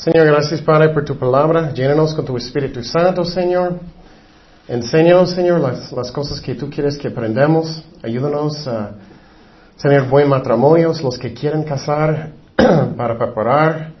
[0.00, 1.74] Señor, gracias Padre por tu palabra.
[1.74, 3.80] Llénanos con tu Espíritu Santo, Señor.
[4.66, 7.84] Enséñanos, Señor, las, las cosas que tú quieres que aprendamos.
[8.02, 8.92] Ayúdanos a
[9.78, 12.30] tener buen matrimonios, los que quieren casar
[12.96, 13.92] para preparar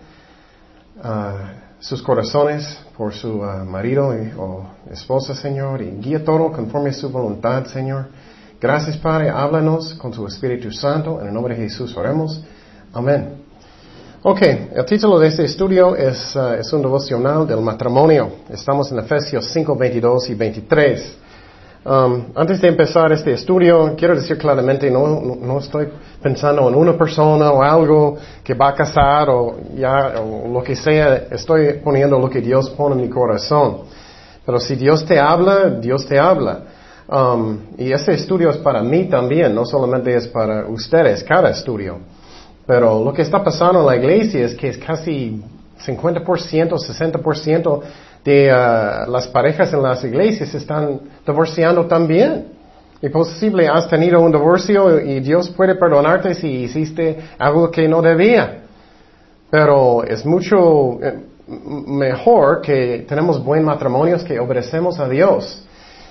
[1.02, 4.08] ah, sus corazones por su ah, marido
[4.38, 8.06] o esposa, Señor, y guía todo conforme a su voluntad, Señor.
[8.58, 9.28] Gracias, Padre.
[9.28, 11.20] Háblanos con tu Espíritu Santo.
[11.20, 12.42] En el nombre de Jesús oremos.
[12.94, 13.39] Amén.
[14.22, 18.30] Ok, el título de este estudio es, ah, es un devocional del matrimonio.
[18.50, 21.16] Estamos en Efesios 5, 22 y 23.
[21.86, 25.88] Um, antes de empezar este estudio, quiero decir claramente, no, no, no estoy
[26.20, 30.76] pensando en una persona o algo que va a casar o ya, o lo que
[30.76, 31.28] sea.
[31.30, 33.84] Estoy poniendo lo que Dios pone en mi corazón.
[34.44, 36.64] Pero si Dios te habla, Dios te habla.
[37.08, 42.00] Um, y ese estudio es para mí también, no solamente es para ustedes, cada estudio.
[42.70, 45.42] Pero lo que está pasando en la iglesia es que es casi
[45.84, 47.80] 50%, 60%
[48.24, 52.46] de ah, las parejas en las iglesias están divorciando también.
[53.02, 58.00] Y posible has tenido un divorcio y Dios puede perdonarte si hiciste algo que no
[58.02, 58.60] debía.
[59.50, 65.66] Pero es mucho eh, mejor que tenemos buen matrimonios que obedecemos a Dios.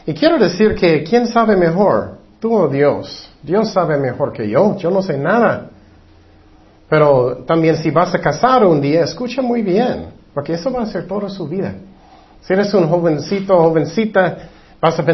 [0.05, 2.17] Y quiero decir que ¿quién sabe mejor?
[2.41, 3.31] Tú o Dios.
[3.41, 4.75] Dios sabe mejor que yo.
[4.75, 5.69] Yo no sé nada.
[6.89, 10.85] Pero también si vas a casar un día, escucha muy bien, porque eso va a
[10.87, 11.75] ser toda su vida.
[12.41, 14.37] Si eres un jovencito jovencita,
[14.81, 15.05] vas a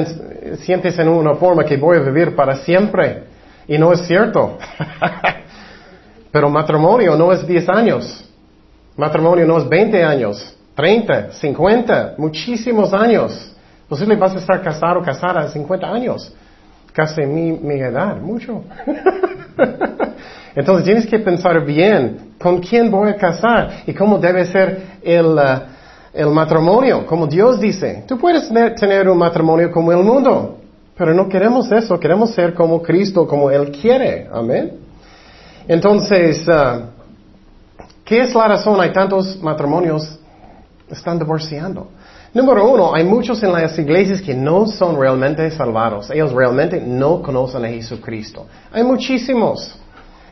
[0.57, 3.23] sientes en una forma que voy a vivir para siempre.
[3.67, 4.57] Y no es cierto.
[6.31, 8.29] Pero matrimonio no es 10 años.
[8.95, 13.53] Matrimonio no es 20 años, 30, 50, muchísimos años.
[13.89, 16.33] Posible vas a estar casado o casada a 50 años.
[16.93, 18.63] Casi mi, mi edad, mucho.
[20.55, 25.25] Entonces tienes que pensar bien con quién voy a casar y cómo debe ser el,
[25.27, 25.59] uh,
[26.13, 28.05] el matrimonio, como Dios dice.
[28.07, 30.57] Tú puedes tener- un matrimonio como el mundo,
[30.97, 34.27] pero no queremos eso, queremos ser como Cristo, como Él quiere.
[34.31, 34.71] Amén.
[35.67, 36.85] Entonces, uh,
[38.05, 38.79] ¿qué es la razón?
[38.79, 40.19] Hay tantos matrimonios
[40.89, 41.89] están divorciando.
[42.33, 46.11] Número uno, hay muchos en las iglesias que no son realmente salvados.
[46.11, 48.45] Ellos realmente no conocen a Jesucristo.
[48.71, 49.79] Hay muchísimos.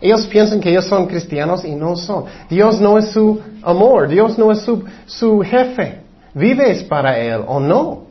[0.04, 2.26] Ellos piensan que ellos son cristianos y no son.
[2.50, 6.02] Dios no es su amor, Dios no es su, su jefe.
[6.34, 8.08] Vives para Él o no,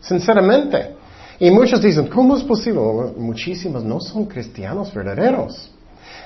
[0.00, 0.94] sinceramente.
[1.38, 2.80] Y muchos dicen, ¿cómo es posible?
[3.18, 5.70] Muchísimos no son cristianos verdaderos.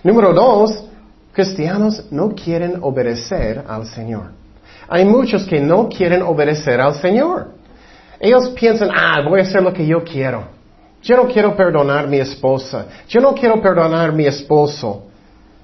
[0.05, 0.85] Número dos,
[1.33, 4.31] cristianos no quieren obedecer al Señor.
[4.89, 7.55] Hay muchos que no quieren obedecer al Señor.
[8.21, 10.45] Ellos piensan, ah, voy a hacer lo que yo quiero.
[11.03, 12.87] Yo no quiero perdonar a mi esposa.
[13.09, 15.08] Yo no quiero perdonar a mi esposo.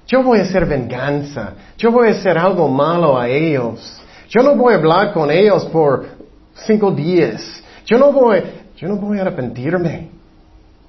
[0.07, 1.53] Yo voy a hacer venganza.
[1.77, 4.01] Yo voy a hacer algo malo a ellos.
[4.29, 6.05] Yo no voy a hablar con ellos por
[6.53, 7.63] cinco días.
[7.85, 8.41] Yo no voy,
[8.77, 10.09] yo no voy a arrepentirme.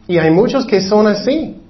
[0.07, 1.61] Y hay muchos que son así.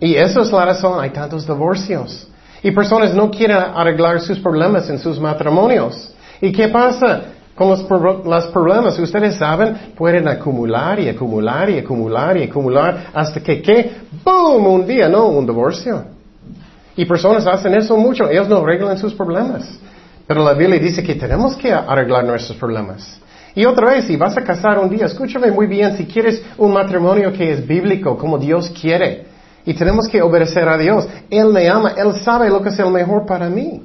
[0.00, 2.28] Y eso es la razón, hay tantos divorcios.
[2.62, 6.12] Y personas no quieren arreglar sus problemas en sus matrimonios.
[6.40, 7.22] ¿Y qué pasa
[7.54, 7.88] con los,
[8.24, 8.98] los problemas?
[8.98, 13.92] Ustedes saben, pueden acumular y acumular y acumular y acumular hasta que, ¿qué?
[14.24, 14.66] ¡Boom!
[14.66, 16.11] Un día, no, un divorcio.
[16.96, 19.78] Y personas hacen eso mucho, ellos no arreglan sus problemas.
[20.26, 23.20] Pero la Biblia dice que tenemos que arreglar nuestros problemas.
[23.54, 26.72] Y otra vez, si vas a casar un día, escúchame muy bien, si quieres un
[26.72, 29.26] matrimonio que es bíblico, como Dios quiere,
[29.64, 32.90] y tenemos que obedecer a Dios, Él me ama, Él sabe lo que es el
[32.90, 33.82] mejor para mí.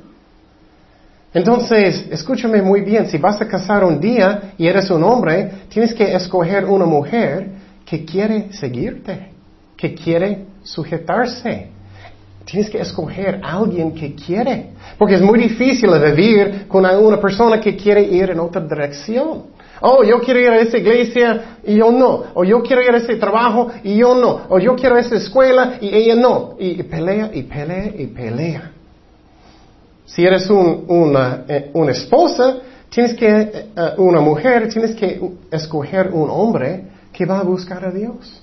[1.34, 5.94] Entonces, escúchame muy bien, si vas a casar un día y eres un hombre, tienes
[5.94, 7.49] que escoger una mujer
[7.85, 9.34] que quiere seguirte,
[9.76, 11.77] que quiere sujetarse.
[12.49, 17.59] Tienes que escoger a alguien que quiere, porque es muy difícil vivir con una persona
[17.59, 19.47] que quiere ir en otra dirección.
[19.82, 22.23] Oh, yo quiero ir a esa iglesia y yo no.
[22.35, 24.44] O yo quiero ir a ese trabajo y yo no.
[24.47, 26.55] O yo quiero a esa escuela y ella no.
[26.58, 28.72] Y pelea y pelea y pelea.
[30.05, 32.59] Si eres un- una, eh, una esposa,
[32.90, 35.20] tienes que, eh, eh, una mujer, tienes que
[35.52, 38.41] escoger un hombre que va a buscar a Dios.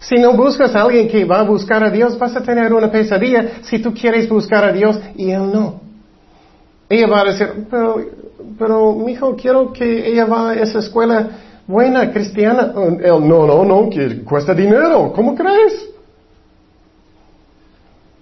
[0.00, 2.90] Si no buscas a alguien que va a buscar a Dios, vas a tener una
[2.90, 5.80] pesadilla si tú quieres buscar a Dios y él no.
[6.88, 8.00] Ella va a decir, pero,
[8.58, 11.28] pero, mijo, quiero que ella va a esa escuela
[11.66, 12.72] buena, cristiana.
[13.02, 15.12] Él, no, no, no, que cuesta dinero.
[15.14, 15.90] ¿Cómo crees?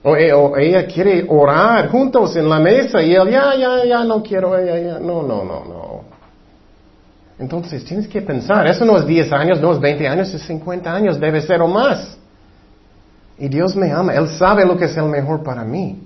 [0.02, 4.04] O, e- o ella quiere orar juntos en la mesa y él, ya, ya, ya,
[4.04, 5.85] no quiero, ya, ya, no, no, no, no.
[7.38, 10.90] Entonces tienes que pensar, eso no es 10 años, no es 20 años, es 50
[10.92, 12.16] años, debe ser o más.
[13.38, 16.02] Y Dios me ama, Él sabe lo que es el mejor para mí.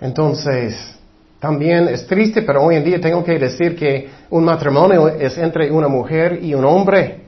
[0.00, 0.98] Entonces,
[1.38, 5.70] también es triste, pero hoy en día tengo que decir que un matrimonio es entre
[5.70, 7.22] una mujer y un hombre.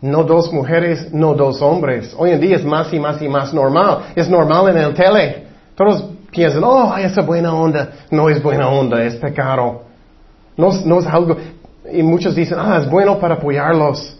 [0.00, 2.14] No dos mujeres, no dos hombres.
[2.18, 4.12] Hoy en día es más y más y más normal.
[4.14, 5.44] Es normal en el tele.
[5.74, 7.90] Todos piensan, oh, esa buena onda.
[8.10, 9.82] No es buena onda, es pecado.
[10.56, 11.36] No, no es algo.
[11.92, 14.18] Y muchos dicen, ah, es bueno para apoyarlos.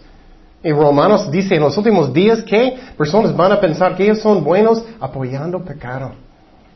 [0.63, 4.43] Y Romanos dice en los últimos días que personas van a pensar que ellos son
[4.43, 6.11] buenos apoyando pecado.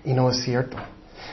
[0.05, 0.77] Y no es cierto.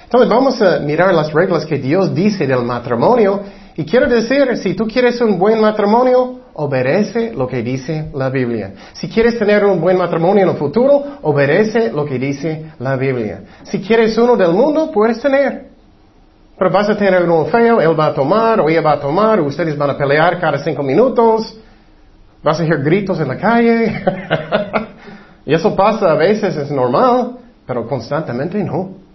[0.05, 3.43] Entonces vamos a mirar las reglas que Dios dice del matrimonio.
[3.77, 8.73] Y quiero decir, si tú quieres un buen matrimonio, obedece lo que dice la Biblia.
[8.95, 13.43] Si quieres tener un buen matrimonio en el futuro, obedece lo que dice la Biblia.
[13.65, 15.76] Si quieres uno del mundo, puedes tener.
[16.59, 19.41] Pero vas a tener uno feo, él va a tomar o ella va a tomar,
[19.41, 21.55] ustedes van a pelear cada cinco minutos,
[22.43, 24.03] vas a oír gritos en la calle.
[25.47, 29.07] y eso pasa a veces, es normal, pero constantemente no.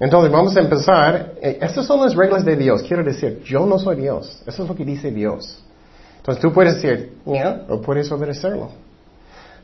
[0.00, 1.34] Entonces vamos a empezar.
[1.40, 2.82] Eh, estas son las reglas de Dios.
[2.82, 4.42] Quiero decir, yo no soy Dios.
[4.46, 5.62] Eso es lo que dice Dios.
[6.16, 8.70] Entonces tú puedes decir, ya, o puedes obedecerlo.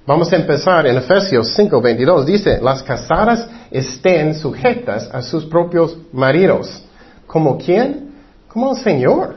[0.06, 2.26] Vamos a empezar en Efesios 5, 22.
[2.26, 6.82] Dice, las casadas estén sujetas a sus propios maridos.
[7.26, 8.11] ¿Como quién?
[8.49, 9.37] Como el Señor.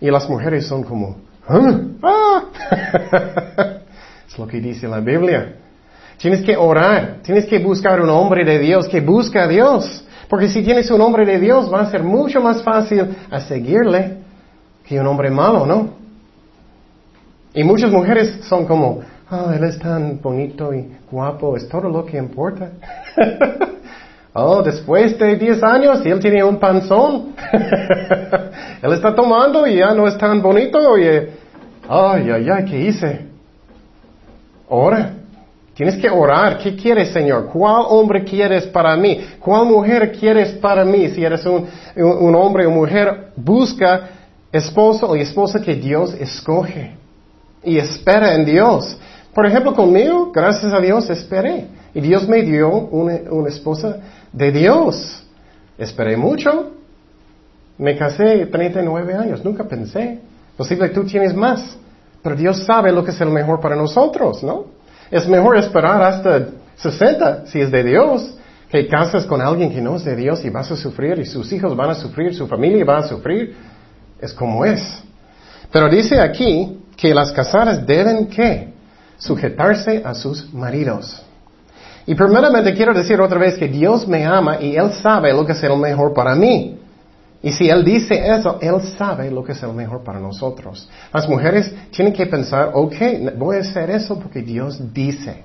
[0.00, 1.16] Y las mujeres son como,
[2.02, 2.44] ¿ah?
[4.28, 5.56] es lo que dice la Biblia.
[6.18, 10.04] Tienes que orar, tienes que buscar un hombre de Dios que busca a Dios.
[10.28, 14.18] Porque si tienes un hombre de Dios va a ser mucho más fácil a seguirle
[14.84, 15.90] que un hombre malo, ¿no?
[17.54, 22.04] Y muchas mujeres son como, oh, él es tan bonito y guapo, es todo lo
[22.04, 22.70] que importa.
[24.34, 27.34] oh, después de 10 años y él tiene un panzón.
[28.82, 30.78] él está tomando y ya no es tan bonito.
[30.78, 31.30] Oye,
[31.88, 33.26] ay, ay, ay, ¿qué hice?
[34.68, 35.12] Ora.
[35.74, 36.56] Tienes que orar.
[36.56, 37.50] ¿Qué quieres, Señor?
[37.52, 39.20] ¿Cuál hombre quieres para mí?
[39.38, 41.10] ¿Cuál mujer quieres para mí?
[41.10, 44.08] Si eres un, un hombre o mujer, busca
[44.50, 46.96] esposo y esposa que Dios escoge
[47.62, 48.96] y espera en Dios.
[49.36, 51.66] Por ejemplo, conmigo, gracias a Dios, esperé.
[51.92, 53.16] Y Dios me dio una,
[53.46, 53.98] esposa
[54.32, 55.26] de Dios.
[55.76, 56.72] Esperé mucho.
[57.76, 60.20] Me casé 39 años, nunca pensé.
[60.56, 61.76] Posible tú tienes más.
[62.22, 64.68] Pero Dios sabe lo que es el mejor para nosotros, ¿no?
[65.10, 66.46] Es mejor esperar hasta
[66.76, 68.38] 60 si es de Dios,
[68.70, 71.52] que casas con alguien que no es de Dios y vas a sufrir y sus
[71.52, 73.54] hijos van a sufrir, su familia va a sufrir.
[74.18, 74.80] Es como es.
[75.70, 78.75] Pero dice aquí que las casadas deben qué?
[79.18, 81.22] Sujetarse a sus maridos.
[82.06, 85.52] Y primeramente quiero decir otra vez que Dios me ama y Él sabe lo que
[85.52, 86.78] es el mejor para mí.
[87.42, 90.88] Y si Él dice eso, Él sabe lo que es el mejor para nosotros.
[91.12, 92.94] Las mujeres tienen que pensar, ok,
[93.36, 95.44] voy a hacer eso porque Dios dice.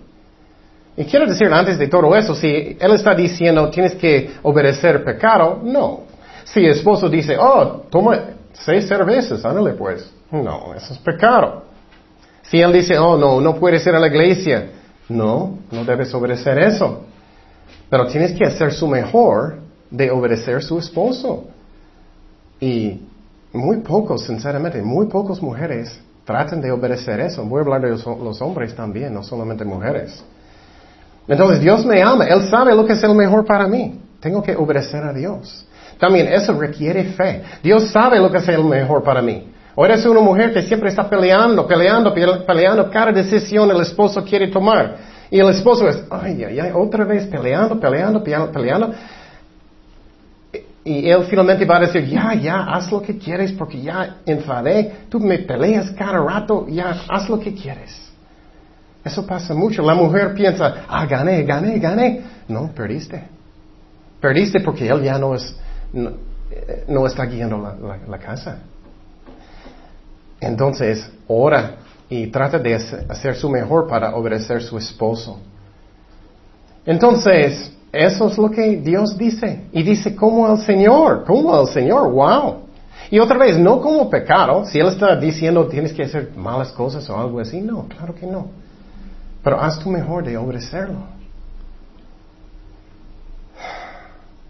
[0.95, 5.59] Y quiero decir antes de todo eso, si Él está diciendo tienes que obedecer pecado,
[5.63, 6.01] no.
[6.43, 8.19] Si el esposo dice, oh, toma
[8.53, 10.11] seis cervezas, ándale pues.
[10.31, 11.70] No, eso es pecado.
[12.51, 14.71] Si él dice, oh, no, no puedes ir a la iglesia,
[15.07, 17.05] no, no debes obedecer eso.
[17.89, 21.45] Pero tienes que hacer su mejor de obedecer a su esposo.
[22.59, 23.07] Y
[23.53, 27.45] muy pocos, sinceramente, muy pocas mujeres tratan de obedecer eso.
[27.45, 30.21] Voy a hablar de los, hombres también, no solamente mujeres.
[31.29, 33.97] Entonces Dios me ama, Él sabe lo que es el mejor para mí.
[34.19, 35.65] Tengo que obedecer a Dios.
[35.97, 37.43] También eso requiere fe.
[37.63, 39.47] Dios sabe lo que es el mejor para mí.
[39.81, 44.47] O eres una mujer que siempre está peleando, peleando, peleando, cada decisión el esposo quiere
[44.49, 44.95] tomar.
[45.31, 48.93] Y el esposo es, ay, ay, ay, otra vez peleando, peleando, peleando, peleando.
[50.83, 54.97] Y él finalmente va a decir, ya, ya, haz lo que quieres porque ya enfadé,
[55.09, 58.07] tú me peleas cada rato, ya, haz lo que quieres.
[59.03, 59.81] Eso pasa mucho.
[59.81, 62.21] La mujer piensa, ah, gané, gané, gané.
[62.47, 63.23] No, perdiste.
[64.19, 65.57] Perdiste porque él ya no es,
[65.91, 66.11] no,
[66.51, 67.57] eh, está guiando
[68.07, 68.59] la casa.
[70.41, 71.77] Entonces, ora
[72.09, 75.39] y trata de hacer su mejor para obedecer a su esposo.
[76.85, 79.67] Entonces, eso es lo que Dios dice.
[79.71, 82.63] Y dice como al Señor, como al Señor, wow.
[83.11, 84.65] Y otra vez, no como pecado.
[84.65, 88.25] Si Él está diciendo tienes que hacer malas cosas o algo así, no, claro que
[88.25, 88.47] no.
[89.43, 90.99] Pero haz tu mejor de obedecerlo.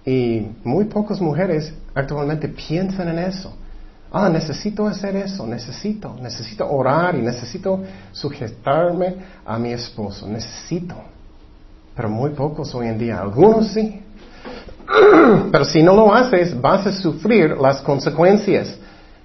[0.05, 3.53] Y muy pocas mujeres actualmente piensan en eso.
[4.13, 7.79] Ah, necesito hacer eso, necesito, necesito orar y necesito
[8.11, 9.15] sujetarme
[9.45, 10.95] a mi esposo, necesito.
[11.95, 14.01] Pero muy pocos hoy en día, algunos sí.
[15.51, 18.77] Pero si no lo haces, vas a sufrir las consecuencias.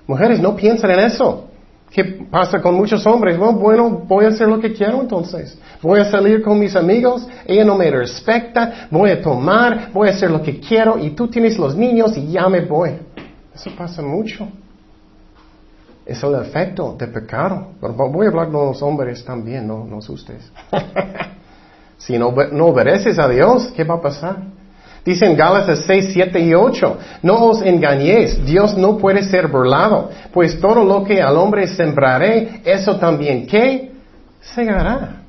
[0.06, 1.48] Mujeres, no piensan en eso.
[1.90, 3.36] ¿Qué pasa con muchos hombres?
[3.36, 5.58] Bueno, bueno, voy a hacer lo que quiero entonces.
[5.82, 10.12] Voy a salir con mis amigos, ella no me respecta, voy a tomar, voy a
[10.12, 12.90] hacer lo que quiero y tú tienes los niños y ya me voy.
[13.52, 14.46] Eso pasa mucho.
[16.06, 17.72] Es el efecto de pecado.
[17.80, 20.48] voy a hablar con los hombres también, no, no ustedes.
[21.98, 24.36] si no, no obedeces a Dios, ¿qué va a pasar?
[25.04, 30.10] Dice en Gálatas 6, 7 y 8, no os engañéis, Dios no puede ser burlado,
[30.32, 33.92] pues todo lo que al hombre sembraré, eso también que
[34.40, 35.22] segará.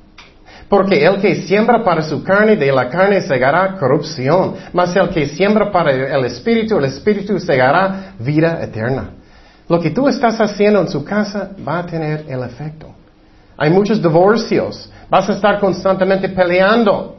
[0.68, 5.26] Porque el que siembra para su carne, de la carne segará corrupción, mas el que
[5.26, 9.12] siembra para el espíritu, el espíritu segará vida eterna.
[9.68, 12.88] Lo que tú estás haciendo en su casa va a tener el efecto.
[13.56, 17.16] Hay muchos divorcios, vas a estar constantemente peleando.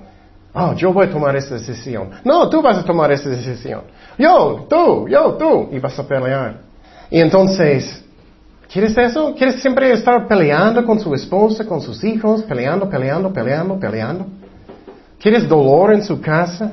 [0.53, 2.09] Oh, yo voy a tomar esta decisión.
[2.23, 3.81] No, tú vas a tomar esta decisión.
[4.17, 5.69] Yo, tú, yo, tú.
[5.71, 6.61] Y vas a pelear.
[7.11, 8.03] Y entonces,
[8.71, 9.35] ¿quieres eso?
[9.35, 12.41] ¿Quieres siempre estar peleando con su esposa, con sus hijos?
[12.43, 14.25] Peleando, peleando, peleando, peleando.
[15.19, 16.71] ¿Quieres dolor en su casa?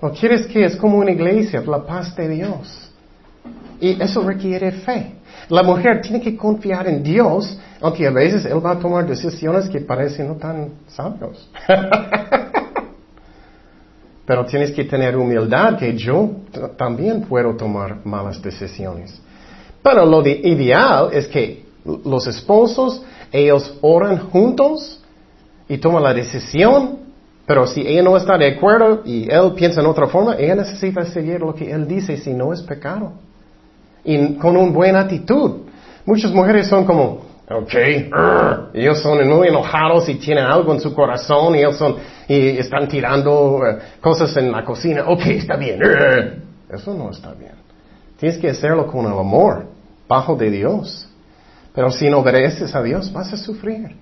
[0.00, 2.85] ¿O quieres que es como una iglesia, la paz de Dios?
[3.80, 5.14] Y eso requiere fe.
[5.48, 9.68] La mujer tiene que confiar en Dios, aunque a veces Él va a tomar decisiones
[9.68, 11.48] que parecen no tan sabios.
[14.26, 16.30] Pero tienes que tener humildad que yo
[16.76, 19.20] también puedo tomar malas decisiones.
[19.82, 21.64] Pero lo ideal es que
[22.04, 25.00] los esposos, ellos oran juntos
[25.68, 26.98] y toman la decisión,
[27.46, 31.04] pero si ella no está de acuerdo y él piensa en otra forma, ella necesita
[31.04, 33.12] seguir lo que él dice si no es pecado.
[34.06, 35.66] Y con una buena actitud.
[36.06, 37.74] Muchas mujeres son como, Ok,
[38.74, 41.94] ellos son muy enojados y tienen algo en su corazón y ellos son,
[42.26, 45.04] y están tirando eh, cosas en la cocina.
[45.06, 45.80] Ok, está bien.
[46.68, 47.52] Eso no está bien.
[48.18, 49.68] Tienes que hacerlo con el amor,
[50.08, 51.08] bajo de Dios.
[51.72, 53.94] Pero si no obedeces a Dios, vas a sufrir.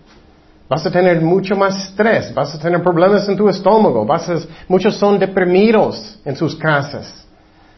[0.66, 4.38] Vas a tener mucho más estrés, vas a tener problemas en tu estómago, vas a,
[4.66, 7.26] muchos son deprimidos en sus casas.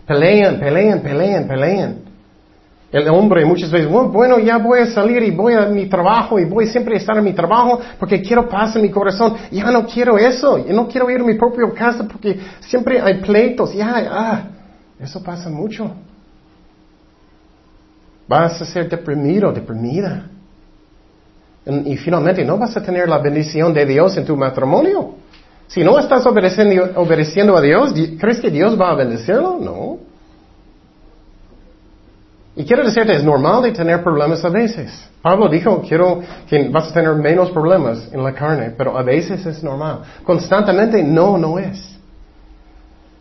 [0.07, 2.06] Pelean, pelean, pelean, pelean.
[2.97, 6.47] El hombre muchas veces, bueno, ya voy a salir y voy a mi trabajo y
[6.47, 9.35] voy siempre a estar en mi trabajo porque quiero paz en mi corazón.
[9.51, 13.21] Ya no quiero eso, ya no quiero ir a mi propia casa porque siempre hay
[13.21, 13.75] pleitos.
[13.75, 14.45] Ya, ah,
[14.99, 15.93] eso pasa mucho.
[18.27, 20.31] Vas a ser deprimido, deprimida.
[21.67, 25.17] Y, finalmente no vas a tener la bendición de Dios en tu matrimonio.
[25.67, 29.59] Si no estás obedeciendo, obedeciendo a Dios, ¿crees que Dios va a bendecirlo?
[29.61, 30.16] No.
[32.57, 34.91] Y quiero decirte, es normal de tener problemas a veces.
[35.21, 39.45] Pablo dijo, quiero que vas a tener menos problemas en la carne, pero a veces
[39.45, 40.01] es normal.
[40.25, 41.99] Constantemente no, no es.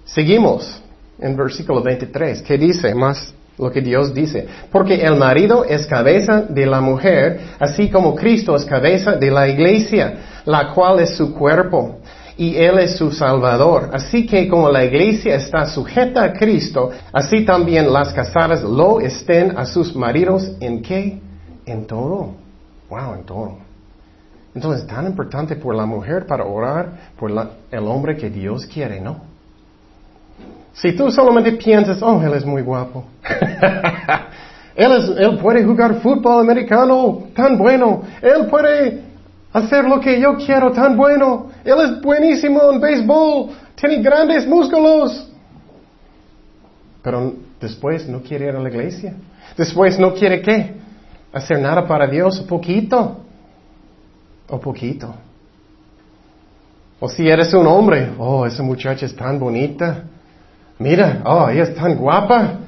[0.06, 0.82] Seguimos
[1.20, 4.48] en versículo 23, que dice más lo que Dios dice.
[4.72, 9.50] Porque el marido es cabeza de la mujer, así como Cristo es cabeza de la
[9.50, 12.00] iglesia, la cual es su cuerpo
[12.38, 13.90] y Él es su Salvador.
[13.94, 19.58] Así que como la iglesia está sujeta a Cristo, así también las casadas lo estén
[19.58, 21.20] a sus maridos en qué?
[21.66, 22.32] En todo.
[22.90, 23.58] Wow, en todo.
[24.54, 29.02] Entonces es tan importante por la mujer para orar por el hombre que Dios quiere,
[29.02, 29.36] ¿no?
[30.74, 33.06] Si tú solamente piensas, oh, él es muy guapo.
[34.76, 38.04] él, puede jugar fútbol americano tan bueno.
[38.22, 39.04] Él puede
[39.56, 41.48] hacer lo que yo quiero tan bueno.
[41.64, 45.30] Él es buenísimo en béisbol, tiene grandes músculos.
[47.02, 49.14] Pero después no quiere ir a la iglesia.
[49.58, 50.74] Después no quiere qué?
[51.32, 53.22] Hacer nada para Dios, poquito.
[54.50, 55.16] O poquito.
[57.00, 60.04] O si eres un hombre, oh, esa muchacha es tan bonita.
[60.80, 62.60] Mira, oh, ella es tan guapa.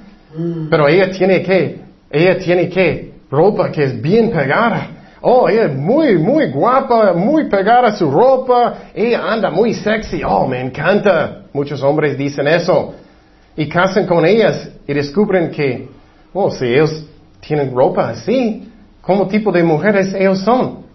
[0.69, 4.96] Pero ella tiene que, ella tiene que, ropa que es bien pegada.
[5.29, 10.21] Oh, ella es muy, muy guapa, muy pegada a su ropa, ella anda muy sexy,
[10.23, 11.41] oh, me encanta.
[11.51, 12.93] Muchos hombres dicen eso.
[13.57, 15.89] Y casan con ellas y descubren que,
[16.31, 17.05] oh, si ellos
[17.41, 20.85] tienen ropa así, ¿cómo tipo de mujeres ellos son?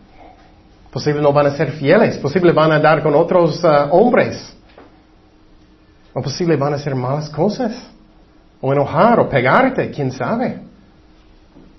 [0.91, 4.57] Posible no van a ser fieles, posible van a andar con otros uh, hombres.
[6.15, 7.75] O posible van a hacer malas cosas.
[8.63, 10.72] O enojar o pegarte, quién sabe.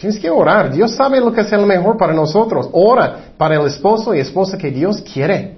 [0.04, 0.70] Tienes que orar.
[0.70, 2.68] Dios sabe lo que es el mejor para nosotros.
[2.74, 5.56] Ora para el esposo y esposa que Dios quiere.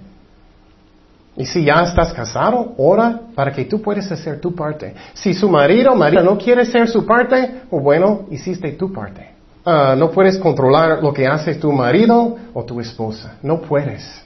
[1.36, 4.94] Y si ya estás casado, ora para que tú puedas hacer tu parte.
[5.16, 9.32] Si su marido o marido no quiere hacer su parte, o bueno, hiciste tu parte.
[9.66, 13.38] Ah, no puedes controlar lo que hace tu marido o tu esposa.
[13.42, 14.24] No puedes.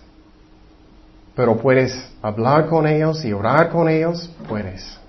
[1.34, 4.30] Pero puedes hablar con ellos y orar con ellos.
[4.50, 5.00] Puedes.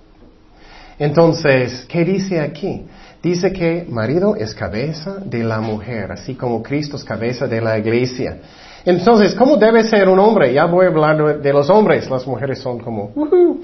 [1.01, 2.87] Entonces, ¿qué dice aquí?
[3.23, 7.79] Dice que marido es cabeza de la mujer, así como Cristo es cabeza de la
[7.79, 8.39] iglesia.
[8.85, 10.55] Entonces, ¿cómo debe ser un hombre?
[10.55, 12.09] Ya voy a hablar de los hombres.
[12.09, 13.13] Las mujeres son como...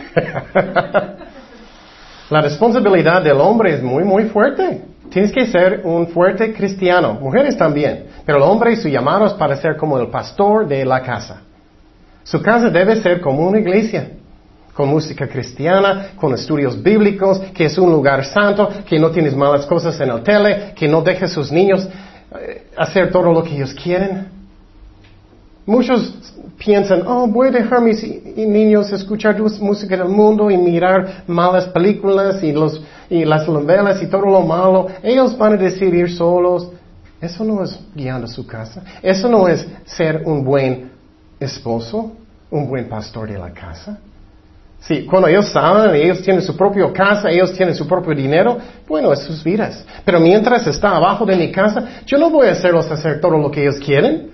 [2.28, 4.82] la responsabilidad del hombre es muy, muy fuerte.
[5.08, 7.14] Tienes que ser un fuerte cristiano.
[7.14, 8.08] Mujeres también.
[8.26, 11.40] Pero el hombre, su llamado es para ser como el pastor de la casa.
[12.24, 14.10] Su casa debe ser como una iglesia
[14.76, 19.64] con música cristiana, con estudios bíblicos, que es un lugar santo, que no tienes malas
[19.64, 21.88] cosas en el tele, que no dejes a sus niños
[22.38, 24.28] eh, hacer todo lo que ellos quieren.
[25.64, 26.14] Muchos
[26.58, 28.04] piensan, oh, voy a dejar a mis
[28.36, 34.06] niños escuchar música del mundo y mirar malas películas y, los, y las novelas y
[34.06, 34.88] todo lo malo.
[35.02, 36.70] Ellos van a decidir solos.
[37.18, 38.82] Eso no es guiando su casa.
[39.02, 40.92] Eso no es ser un buen
[41.40, 42.12] esposo,
[42.50, 43.98] un buen pastor de la casa.
[44.80, 49.12] Sí, cuando ellos saben, ellos tienen su propia casa, ellos tienen su propio dinero, bueno,
[49.12, 49.84] es sus vidas.
[50.04, 53.50] Pero mientras está abajo de mi casa, yo no voy a hacerlos hacer todo lo
[53.50, 54.30] que ellos quieren.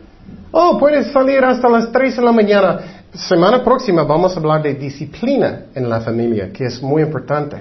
[0.51, 2.81] Oh, puedes salir hasta las 3 de la mañana.
[3.15, 7.57] Semana próxima vamos a hablar de disciplina en la familia, que es muy importante.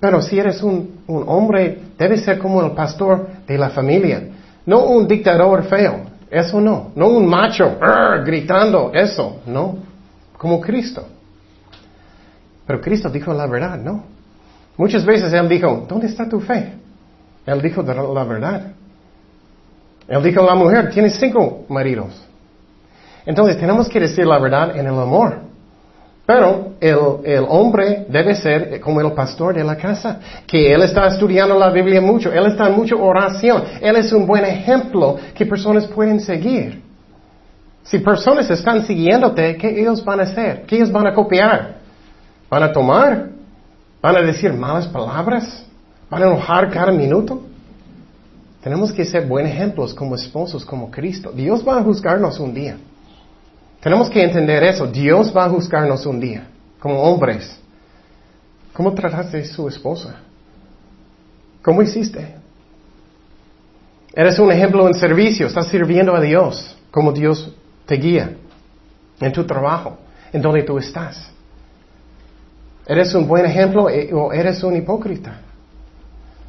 [0.00, 4.22] Pero si eres un, hombre, debes ser como el pastor de la familia,
[4.66, 6.00] no un dictador feo.
[6.30, 6.92] Eso no.
[6.96, 7.78] No un macho
[8.24, 9.76] gritando, eso, no.
[10.38, 11.06] Como Cristo.
[12.72, 14.02] Pero Cristo dijo la verdad, ¿no?
[14.78, 16.72] Muchas veces Él dijo, ¿dónde está tu fe?
[17.44, 18.72] Él dijo la verdad.
[20.08, 22.26] Él dijo a la mujer, tienes cinco maridos.
[23.26, 25.40] Entonces tenemos que decir la verdad en el amor.
[26.24, 31.08] Pero el, el, hombre debe ser como el pastor de la casa, que él está
[31.08, 35.44] estudiando la Biblia mucho, él está en mucha oración, él es un buen ejemplo que
[35.44, 36.80] personas pueden seguir.
[37.82, 40.62] Si personas están siguiéndote, ¿qué ellos van a hacer?
[40.62, 41.81] ¿Qué ellos van a copiar?
[42.52, 43.30] ¿Van a tomar?
[44.02, 45.64] ¿Van a decir malas palabras?
[46.10, 47.40] ¿Van a enojar cada minuto?
[48.62, 51.32] Tenemos que ser buenos ejemplos como esposos, como Cristo.
[51.32, 52.76] Dios va a juzgarnos un día.
[53.80, 54.86] Tenemos que entender eso.
[54.86, 56.46] Dios va a juzgarnos un día,
[56.78, 57.58] como hombres.
[58.74, 60.16] ¿Cómo trataste a su esposa?
[61.62, 62.34] ¿Cómo hiciste?
[64.12, 67.50] Eres un ejemplo en servicio, estás sirviendo a Dios, como Dios
[67.86, 68.36] te guía
[69.20, 69.96] en tu trabajo,
[70.34, 71.31] en donde tú estás.
[72.86, 75.38] ¿Eres un buen ejemplo eh, o eres un hipócrita?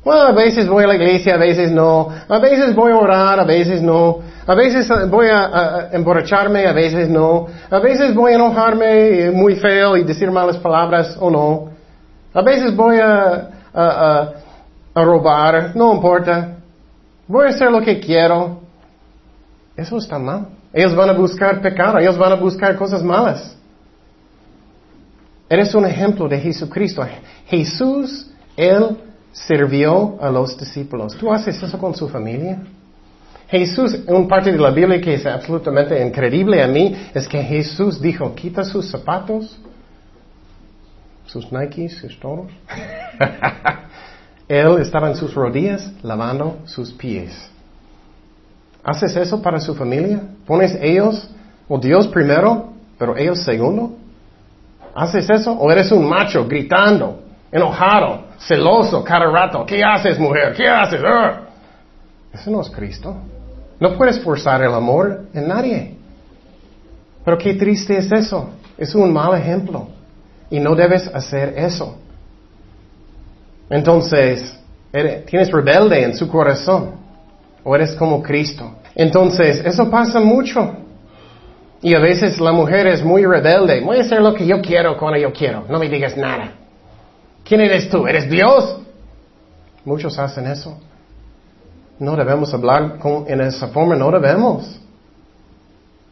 [0.04, 2.10] Bueno, a veces voy a la iglesia, a veces no.
[2.28, 4.19] A veces voy a orar, a veces no.
[4.46, 7.48] A veces eh, voy a, emborracharme, a veces no.
[7.69, 11.69] A veces voy a enojarme muy feo y decir malas palabras o no.
[12.34, 14.34] A veces voy a, a,
[14.96, 16.56] robar, no importa.
[17.28, 18.60] Voy a hacer lo que quiero.
[19.78, 20.48] Eso está mal.
[20.74, 23.56] Ellos van a buscar pecado, ellos van a buscar cosas malas.
[25.54, 27.06] Eres un ejemplo de Jesucristo.
[27.46, 28.26] Jesús,
[28.58, 28.98] Él
[29.32, 31.16] sirvió a los discípulos.
[31.16, 32.58] ¿Tú haces eso con su familia?
[33.50, 38.02] Jesús, un parte de la Biblia que es absolutamente increíble a mí, es que Jesús
[38.02, 39.60] dijo, quita sus zapatos,
[41.28, 42.52] sus Nikes, sus toros.
[44.48, 47.32] Él estaba en sus rodillas lavando sus pies.
[48.84, 50.20] ¿Haces eso para su familia?
[50.48, 51.30] ¿Pones ellos
[51.68, 53.98] o Dios primero, pero ellos segundo?
[54.95, 55.51] ¿Haces eso?
[55.53, 59.65] ¿O eres un macho gritando, enojado, celoso cada rato?
[59.65, 60.53] ¿Qué haces, mujer?
[60.53, 61.01] ¿Qué haces?
[61.06, 61.41] Ah.
[62.32, 63.15] Eso no es Cristo.
[63.79, 65.95] No puedes forzar el amor en nadie.
[67.25, 68.49] Pero qué triste es eso.
[68.77, 69.88] Es un mal ejemplo.
[70.49, 71.97] Y no debes hacer eso.
[73.69, 74.60] Entonces,
[75.25, 76.91] tienes rebelde en su corazón.
[77.63, 78.75] O eres como Cristo.
[78.93, 80.83] Entonces, eso pasa mucho.
[81.84, 83.82] Y a veces la mujer es muy rebelde.
[83.82, 85.65] Voy a hacer lo que yo quiero cuando yo quiero.
[85.67, 86.54] No me digas nada.
[87.43, 88.08] ¿Quién eres tú?
[88.08, 88.80] ¿Eres Dios?
[89.84, 90.80] Muchos hacen eso.
[92.00, 94.80] No debemos hablar en esa forma, no debemos.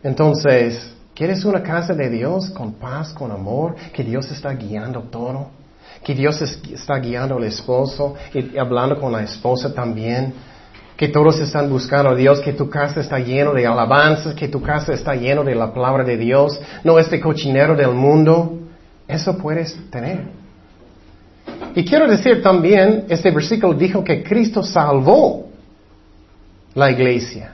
[0.04, 3.76] Entonces, ¿quieres una casa de Dios con paz, con amor?
[3.94, 5.52] Que Dios está guiando todo.
[6.04, 10.34] Que Dios está guiando al esposo y hablando con la esposa también
[11.02, 14.62] que todos están buscando a Dios, que tu casa está lleno de alabanzas, que tu
[14.62, 18.60] casa está lleno de la palabra de Dios, no este cochinero del mundo.
[19.08, 20.28] Eso puedes tener.
[21.74, 25.48] Y quiero decir también, este versículo dijo que Cristo salvó
[26.76, 27.54] la iglesia.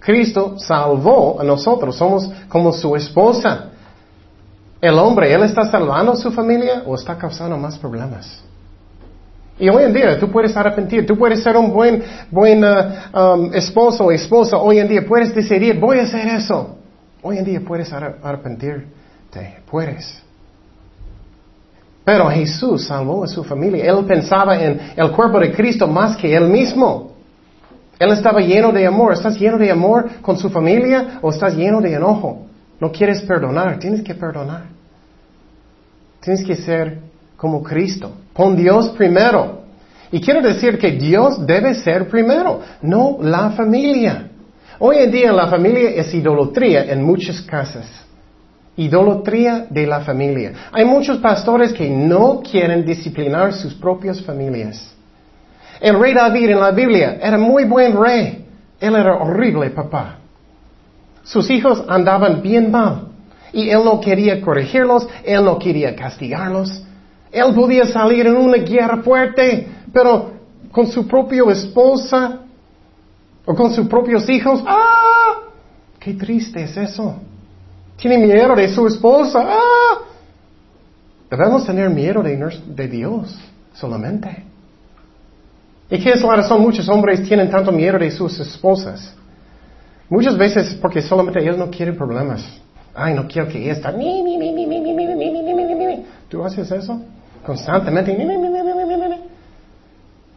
[0.00, 3.66] Cristo salvó a nosotros, somos como su esposa.
[4.80, 8.42] El hombre, ¿él está salvando a su familia o está causando más problemas?
[9.58, 13.54] Y hoy en día tú puedes arrepentir, tú puedes ser un buen, buen uh, um,
[13.54, 14.56] esposo o esposa.
[14.56, 16.76] Hoy en día puedes decidir, voy a hacer eso.
[17.22, 20.22] Hoy en día puedes arrepentirte, puedes.
[22.04, 23.84] Pero Jesús salvó a su familia.
[23.84, 27.12] Él pensaba en el cuerpo de Cristo más que él mismo.
[27.98, 29.12] Él estaba lleno de amor.
[29.12, 32.46] ¿Estás lleno de amor con su familia o estás lleno de enojo?
[32.80, 34.66] No quieres perdonar, tienes que perdonar.
[36.20, 37.07] Tienes que ser
[37.38, 38.10] como Cristo.
[38.34, 39.62] Pon Dios primero.
[40.10, 44.28] Y quiero decir que Dios debe ser primero, no la familia.
[44.80, 47.86] Hoy en día la familia es idolatría en muchas casas.
[48.76, 50.52] Idolatría de la familia.
[50.72, 54.94] Hay muchos pastores que no quieren disciplinar sus propias familias.
[55.80, 58.46] El rey David en la Biblia era muy buen rey.
[58.80, 60.18] Él era horrible papá.
[61.22, 63.08] Sus hijos andaban bien mal.
[63.52, 66.84] Y él no quería corregirlos, él no quería castigarlos.
[67.30, 70.32] Él podía salir en una guerra fuerte, pero
[70.72, 72.40] con su propia esposa
[73.44, 75.40] o con sus propios hijos, ¡ah!
[75.98, 77.16] ¡Qué triste es eso!
[77.96, 79.98] Tiene miedo de su esposa, ¡ah!
[81.30, 83.38] Debemos tener miedo de, Dios
[83.74, 84.44] solamente.
[85.90, 86.62] ¿Y qué es la razón?
[86.62, 89.14] Muchos hombres tienen tanto miedo de sus esposas.
[90.08, 92.42] Muchas veces porque solamente ellos no quieren problemas.
[92.94, 93.88] Ay, no quiero que esté.
[96.28, 97.00] ¿Tú haces eso?
[97.48, 98.14] Constantemente.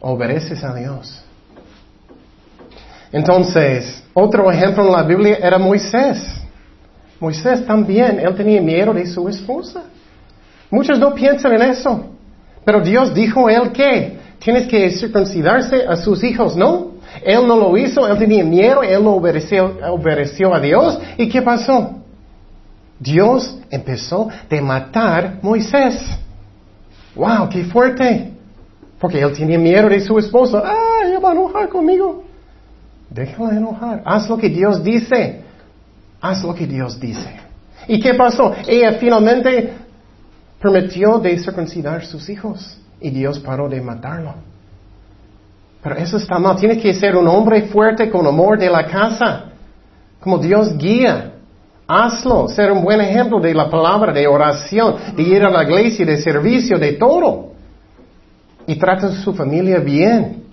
[0.00, 1.22] Obedeces a Dios.
[3.12, 6.26] Entonces, otro ejemplo en la Biblia era Moisés.
[7.20, 9.82] Moisés también, él tenía miedo de su esposa.
[10.70, 12.02] Muchos no piensan en eso.
[12.64, 16.92] Pero Dios dijo a él que tienes que circuncidarse a sus hijos, ¿no?
[17.22, 20.98] Él no lo hizo, él tenía miedo, él no obedeció, obedeció a Dios.
[21.18, 21.90] ¿Y qué pasó?
[22.98, 26.21] Dios empezó de matar a Moisés.
[27.14, 27.48] ¡Wow!
[27.48, 28.32] ¡Qué fuerte!
[28.98, 30.62] Porque él tenía miedo de su esposa.
[30.64, 31.02] ¡Ah!
[31.04, 32.24] Ella va a enojar conmigo.
[33.10, 34.02] Déjala enojar.
[34.04, 35.42] Haz lo que Dios dice.
[36.20, 37.28] Haz lo que Dios dice.
[37.88, 38.54] ¿Y qué pasó?
[38.66, 39.72] Ella finalmente
[40.60, 42.78] permitió de circuncidar sus hijos.
[43.00, 44.34] Y Dios paró de matarlo.
[45.82, 46.56] Pero eso está mal.
[46.56, 49.46] Tiene que ser un hombre fuerte con amor de la casa.
[50.20, 51.31] Como Dios guía.
[51.86, 52.48] Hazlo.
[52.48, 56.20] Ser un buen ejemplo de la palabra, de oración, de ir a la iglesia, de
[56.20, 57.52] servicio, de todo.
[58.66, 60.44] Y trata a su familia bien.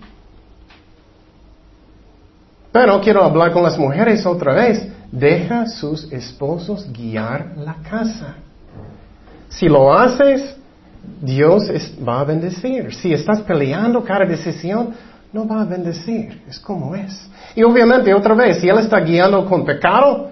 [2.72, 4.88] Pero quiero hablar con las mujeres otra vez.
[5.12, 8.36] Deja a sus esposos guiar la casa.
[9.50, 10.56] Si lo haces,
[11.22, 11.64] Dios
[12.08, 12.94] va a bendecir.
[12.94, 14.94] Si estás peleando cada decisión,
[15.34, 16.44] no va a bendecir.
[16.48, 17.30] Es como es.
[17.56, 20.30] Y obviamente, otra vez, si Él está guiando con pecado,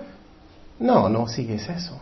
[0.79, 1.99] no, no sigues eso.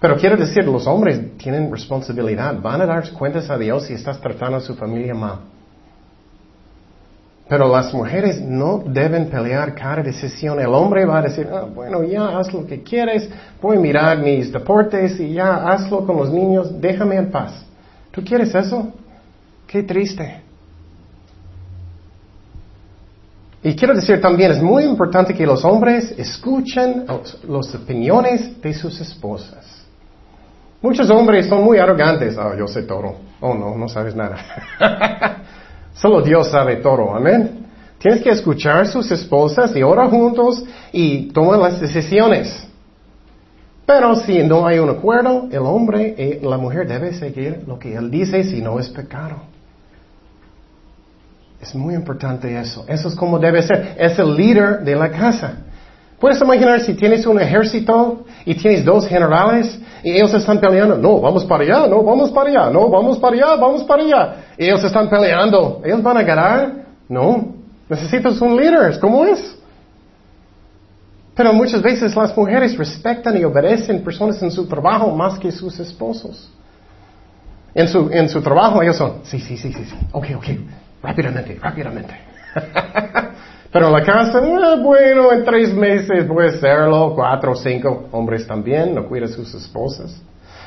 [0.00, 2.60] Pero quiero decir, los hombres tienen responsabilidad.
[2.60, 5.42] Van a dar cuentas a Dios si estás tratando a su familia mal.
[7.48, 10.58] Pero las mujeres no deben pelear cada decisión.
[10.58, 13.28] El hombre va a decir, ah, bueno, ya haz lo que quieres,
[13.60, 17.64] voy a mirar mis deportes y ya hazlo con los niños, déjame en paz.
[18.10, 18.92] ¿Tú quieres eso?
[19.66, 20.41] Qué triste.
[23.62, 27.04] Y quiero decir también, es muy importante que los hombres escuchen
[27.48, 29.84] las opiniones de sus esposas.
[30.80, 32.36] Muchos hombres son muy arrogantes.
[32.36, 33.14] Ah, yo sé todo.
[33.40, 34.36] Oh, no, no sabes nada.
[35.94, 37.14] Solo Dios sabe todo.
[37.14, 37.66] Amén.
[37.98, 42.66] Tienes que escuchar a sus esposas y orar juntos y tomar las decisiones.
[43.86, 47.94] Pero si no hay un acuerdo, el hombre y la mujer debe seguir lo que
[47.94, 49.51] él dice si no es pecado.
[51.62, 52.84] Es muy importante eso.
[52.88, 53.94] Eso es como debe ser.
[53.96, 55.58] Es el líder de la casa.
[56.18, 60.96] Puedes imaginar si tienes un ejército y tienes dos generales y ellos están peleando.
[60.98, 64.36] No, vamos para allá, no, vamos para allá, no, vamos para allá, vamos para allá.
[64.58, 65.80] Y ellos están peleando.
[65.84, 66.84] ¿Ellos van a ganar?
[67.08, 67.54] No.
[67.88, 68.98] Necesitas un líder.
[68.98, 69.56] ¿Cómo es?
[71.36, 75.78] Pero muchas veces las mujeres respetan y obedecen personas en su trabajo más que sus
[75.78, 76.50] esposos.
[77.72, 80.46] En su, en su trabajo ellos son, sí, sí, sí, sí, sí, ok, ok,
[81.02, 82.14] Rápidamente, rápidamente.
[83.72, 89.06] Pero la casa, eh, bueno, en tres meses a hacerlo, cuatro cinco hombres también, no
[89.06, 90.20] cuida sus esposas.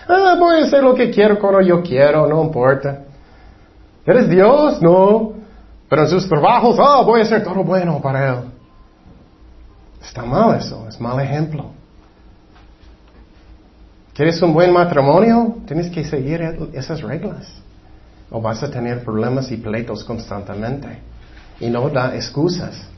[0.07, 3.03] Ah, voy a hacer lo que quiero cuando yo quiero, no importa.
[4.05, 4.81] ¿Eres Dios?
[4.81, 5.33] No.
[5.87, 8.39] Pero en sus trabajos, ah, voy a hacer todo bueno para Él.
[10.01, 11.71] Está mal eso, es mal ejemplo.
[14.13, 15.57] ¿Quieres un buen matrimonio?
[15.67, 16.41] Tienes que seguir
[16.73, 17.64] esas reglas
[18.29, 20.99] o vas a tener problemas y pleitos constantemente.
[21.59, 22.89] Y no da excusas.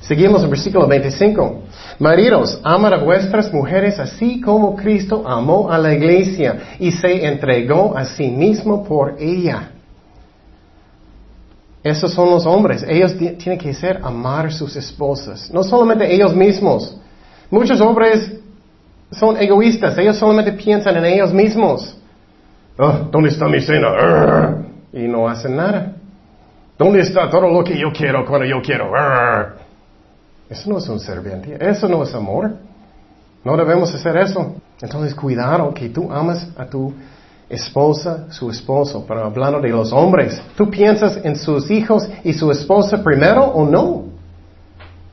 [0.00, 1.62] Seguimos en versículo 25.
[1.98, 7.96] Maridos, amad a vuestras mujeres así como Cristo amó a la iglesia y se entregó
[7.96, 9.70] a sí mismo por ella.
[11.82, 12.84] Esos son los hombres.
[12.88, 15.50] Ellos tienen que ser amar a sus esposas.
[15.52, 16.96] No solamente ellos mismos.
[17.50, 18.32] Muchos hombres
[19.10, 19.96] son egoístas.
[19.98, 21.96] Ellos solamente piensan en ellos mismos.
[22.78, 24.65] Oh, ¿Dónde está mi cena?
[24.92, 25.92] Y no hacen nada.
[26.78, 28.92] ¿Dónde está todo lo que yo quiero cuando yo quiero?
[30.48, 31.56] Eso no es un serviente.
[31.60, 32.54] Eso no es amor.
[33.44, 34.56] No debemos hacer eso.
[34.80, 36.92] Entonces, cuidado que tú amas a tu
[37.48, 39.04] esposa, su esposo.
[39.06, 43.64] Pero hablando de los hombres, ¿tú piensas en sus hijos y su esposa primero o
[43.64, 44.04] no?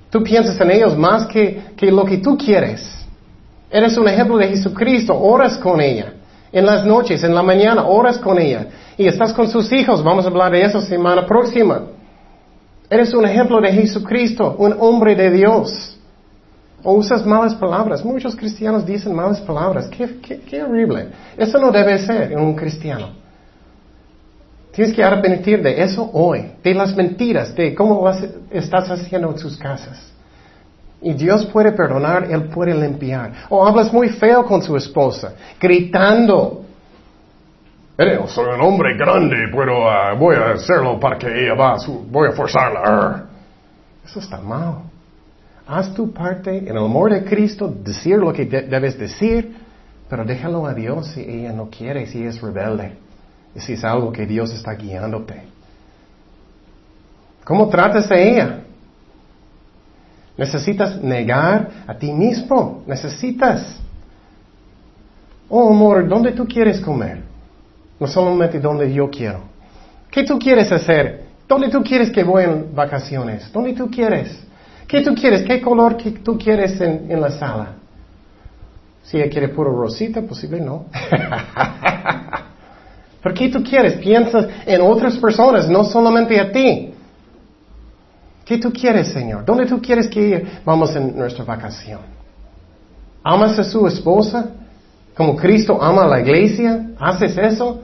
[0.10, 2.90] Tú piensas en ellos más que, que lo que tú quieres.
[3.72, 6.14] Eres un ejemplo de Jesucristo, oras con ella.
[6.54, 8.68] En las noches, en la mañana, oras con ella.
[8.96, 11.82] Y estás con sus hijos, vamos a hablar de eso semana próxima.
[12.88, 15.98] Eres un ejemplo de Jesucristo, un hombre de Dios.
[16.84, 18.06] O usas malas palabras.
[18.06, 19.88] Muchos cristianos dicen malas palabras.
[19.88, 21.08] Qué, qué, horrible.
[21.36, 23.10] Eso no debe ser en un cristiano.
[24.74, 28.08] Tienes que arrepentir de eso hoy, de las mentiras, de cómo
[28.52, 30.13] estás haciendo en sus casas.
[31.04, 33.32] Y Dios puede perdonar, Él puede limpiar.
[33.50, 36.64] O hablas muy feo con su esposa, gritando.
[38.28, 41.78] soy un hombre grande, pero ah, voy a hacerlo para que ella va,
[42.10, 43.26] voy a forzarla.
[44.06, 44.84] Eso está mal.
[45.68, 49.56] Haz tu parte en el amor de Cristo, decir lo que debes decir,
[50.10, 52.98] pero déjalo a Dios si ella no quiere, si es rebelde,
[53.56, 55.44] si es algo que Dios está guiándote.
[57.44, 58.63] ¿Cómo tratas a ella?
[60.38, 62.84] Necesitas negar a ti mismo.
[62.88, 63.80] Necesitas.
[65.50, 67.22] Oh, amor, ¿dónde tú quieres comer?
[68.00, 69.42] No solamente donde yo quiero.
[70.10, 71.24] ¿Qué tú quieres hacer?
[71.48, 73.52] ¿Dónde tú quieres que voy en vacaciones?
[73.52, 74.44] ¿Dónde tú quieres?
[74.88, 75.44] ¿Qué tú quieres?
[75.44, 77.74] ¿Qué color tú quieres en, en la sala?
[79.04, 80.86] Si ella quiere puro rosita, posible no.
[83.22, 83.94] ¿Por qué tú quieres?
[83.96, 86.93] Piensas en otras personas, no solamente a ti.
[88.54, 89.44] ¿Qué tú quieres, Señor?
[89.46, 92.02] ¿Dónde tú quieres que vamos en nuestra vacación?
[93.24, 94.52] ¿Amas a su esposa?
[95.18, 96.92] Como Cristo ama a la iglesia?
[97.00, 97.82] ¿Haces eso?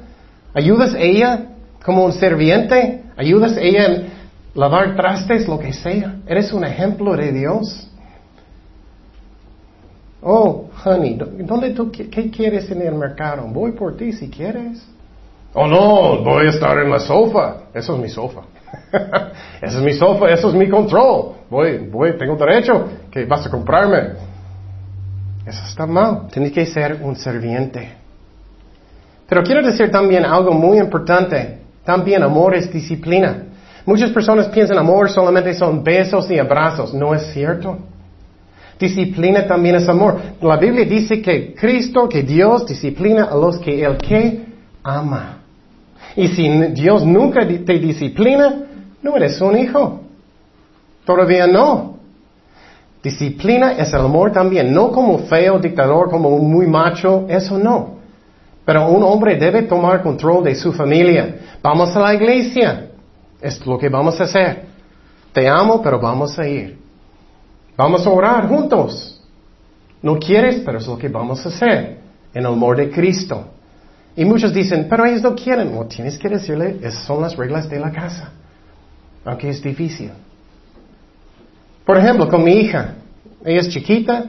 [0.54, 1.48] ¿Ayudas a ella
[1.84, 3.02] como un serviente?
[3.18, 4.10] ¿Ayudas a ella en
[4.54, 6.18] lavar trastes, lo que sea?
[6.28, 7.88] ¿Eres un ejemplo de Dios?
[10.22, 13.48] Oh, honey, ¿dónde tú, qué quieres en el mercado?
[13.48, 14.86] Voy por ti si quieres.
[15.56, 17.64] Oh, no, voy a estar en la sofá.
[17.74, 18.42] Eso es mi sofá.
[19.62, 21.34] Ese es mi sofá, eso es mi control.
[21.50, 24.14] Voy, voy, tengo derecho que vas a comprarme.
[25.46, 26.28] Eso está mal.
[26.32, 27.92] Tienes que ser un serviente.
[29.28, 31.60] Pero quiero decir también algo muy importante.
[31.84, 33.46] También amor es disciplina.
[33.86, 36.94] Muchas personas piensan amor solamente son besos y abrazos.
[36.94, 37.78] No es cierto.
[38.80, 40.20] Disciplina también es amor.
[40.42, 44.46] La Biblia dice que Cristo, que Dios disciplina a los que Él que
[44.84, 45.39] ama.
[46.16, 48.64] Y si Dios nunca te disciplina,
[49.02, 50.02] no eres un hijo.
[51.06, 51.98] Todavía no.
[53.02, 58.00] Disciplina es el amor también, no como feo dictador, como muy macho, eso no.
[58.66, 61.38] Pero un hombre debe tomar control de su familia.
[61.62, 62.90] Vamos a la iglesia.
[63.42, 64.66] Es lo que vamos a hacer.
[65.34, 66.78] Te amo, pero vamos a ir.
[67.78, 69.22] Vamos a orar juntos.
[70.02, 72.00] No quieres, pero es lo que vamos a hacer.
[72.34, 73.46] En el amor de Cristo.
[74.20, 75.74] Y muchos dicen, pero ellos no quieren.
[75.74, 78.32] No, tienes que decirle, esas son las reglas de la casa.
[79.24, 80.12] Aunque es difícil.
[81.86, 82.96] Por ejemplo, con mi hija.
[83.46, 84.26] Ella es chiquita.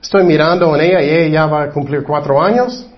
[0.00, 2.88] Estoy mirando en ella y ella va a cumplir cuatro años.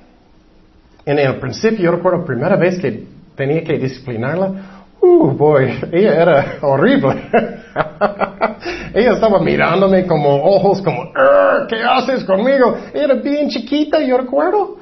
[1.06, 3.02] En el principio, yo recuerdo la primera vez que
[3.35, 4.85] tenía que disciplinarla.
[5.00, 7.30] Uh, boy, ella era horrible.
[8.92, 11.14] ella estaba mirándome como ojos, como,
[11.66, 12.76] ¿qué haces conmigo?
[12.92, 14.79] Era bien chiquita, yo recuerdo.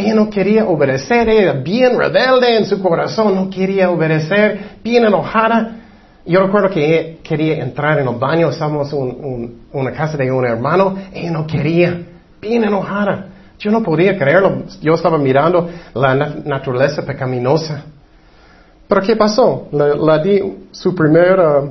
[0.00, 5.76] Ella no quería obedecer, ella bien rebelde en su corazón, no quería obedecer, bien enojada.
[6.24, 10.46] Yo recuerdo que ella quería entrar en el baño, estábamos en una casa de un
[10.46, 12.00] hermano, ella no quería,
[12.40, 13.26] bien enojada.
[13.58, 17.84] Yo no podía creerlo, yo estaba mirando la naturaleza pecaminosa.
[18.88, 19.68] Pero ¿qué pasó?
[19.70, 21.62] La, di su primera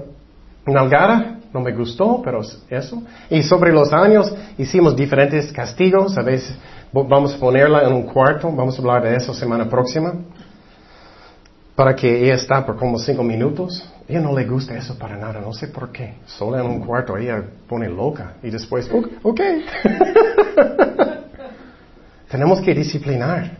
[0.67, 3.03] nalgada, no me gustó, pero eso.
[3.31, 6.55] Y sobre los años hicimos diferentes castigos, a veces
[6.91, 10.13] Vamos ponerla en un cuarto, vamos a hablar de eso semana próxima,
[11.75, 13.87] para que ella está por como cinco minutos.
[14.07, 16.15] Ella no le gusta eso para nada, no sé por qué.
[16.25, 18.89] Solo en un cuarto ella pone loca y después,
[19.21, 19.39] ok.
[22.29, 23.51] Tenemos que disciplinar.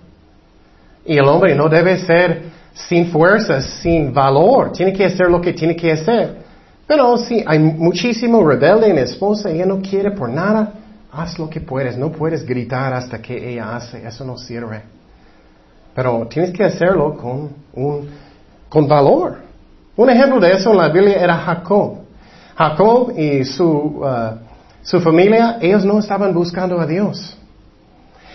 [1.05, 4.71] Y el hombre no debe ser sin fuerzas, sin valor.
[4.71, 6.39] Tiene que hacer lo que tiene que hacer.
[6.87, 10.78] Pero sí, hay muchísimo rebelde en esposa, ella no quiere por nada.
[11.11, 14.83] Haz lo que puedes, no puedes gritar hasta que ella hace, eso no sirve.
[15.95, 18.09] Pero tienes que hacerlo con, un,
[18.69, 19.37] con valor.
[19.95, 21.97] Un ejemplo de eso en la Biblia era Jacob.
[22.55, 24.37] Jacob y su, uh,
[24.83, 27.35] su familia, ellos no estaban buscando a Dios.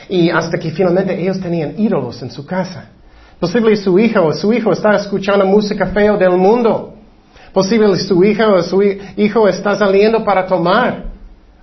[0.09, 2.87] Y hasta que finalmente ellos tenían ídolos en su casa.
[3.39, 6.95] Posible su hija o su hijo está escuchando música fea del mundo.
[7.53, 11.14] Posible su hija o su hijo está saliendo para tomar.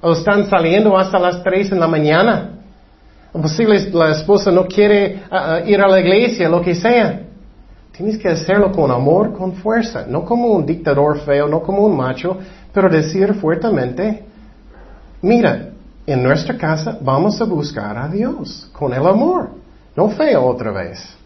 [0.01, 2.51] O están saliendo hasta las tres en la mañana.
[3.33, 7.21] O posible la esposa no quiere ah, ir a la iglesia, lo que sea.
[7.95, 10.05] Tienes que hacerlo con amor, con fuerza.
[10.07, 12.37] No como un dictador feo, no como un macho,
[12.73, 14.23] pero decir fuertemente,
[15.21, 15.69] mira,
[16.05, 19.49] en nuestra casa vamos a buscar a Dios con el amor.
[19.95, 21.20] No feo otra vez.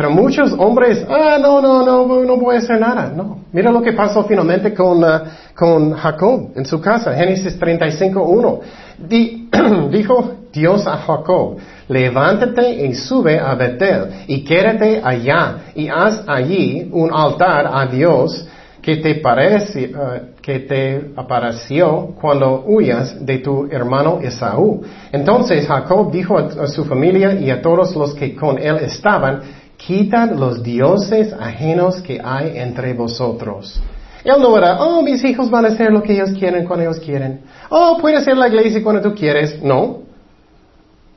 [0.00, 3.12] Pero muchos hombres, ah, no, no, no, no voy a hacer nada.
[3.14, 3.40] No.
[3.52, 5.20] Mira lo que pasó finalmente con, uh,
[5.54, 7.12] con Jacob en su casa.
[7.12, 9.90] Génesis 35.1.
[9.90, 16.88] dijo Dios a Jacob, levántate y sube a Betel y quédate allá y haz allí
[16.90, 18.48] un altar a Dios
[18.80, 24.80] que te, parece, uh, que te apareció cuando huyas de tu hermano Esaú.
[25.12, 30.38] Entonces Jacob dijo a su familia y a todos los que con él estaban, Quitan
[30.38, 33.80] los dioses ajenos que hay entre vosotros.
[34.22, 37.00] Él no era, oh, mis hijos van a hacer lo que ellos quieren cuando ellos
[37.00, 37.40] quieren.
[37.70, 39.62] Oh, puede ser la iglesia cuando tú quieres.
[39.62, 40.00] No.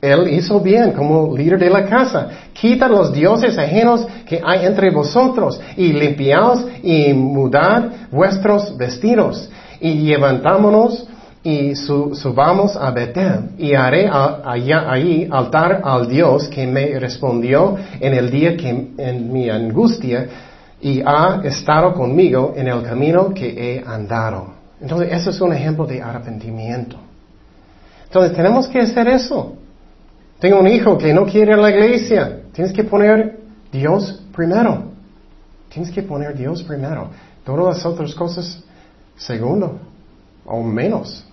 [0.02, 2.30] Él hizo bien como líder de la casa.
[2.54, 9.50] Quita los dioses ajenos que hay entre vosotros y limpiaos y mudad vuestros vestidos
[9.80, 11.08] y levantámonos
[11.44, 18.14] y subamos a Betel y haré allá, ahí altar al Dios que me respondió en
[18.14, 20.28] el día que en mi angustia
[20.80, 24.54] y ha estado conmigo en el camino que he andado.
[24.82, 26.98] Entonces, eso es un ejemplo de arrepentimiento.
[28.06, 29.56] Entonces, tenemos que hacer eso.
[30.40, 32.42] Tengo un hijo que no quiere ir a la iglesia.
[32.52, 33.40] Tienes que poner
[33.72, 34.92] Dios primero.
[35.70, 37.10] Tienes que poner Dios primero.
[37.46, 38.62] Todas las otras cosas
[39.16, 39.80] segundo
[40.46, 41.26] o menos.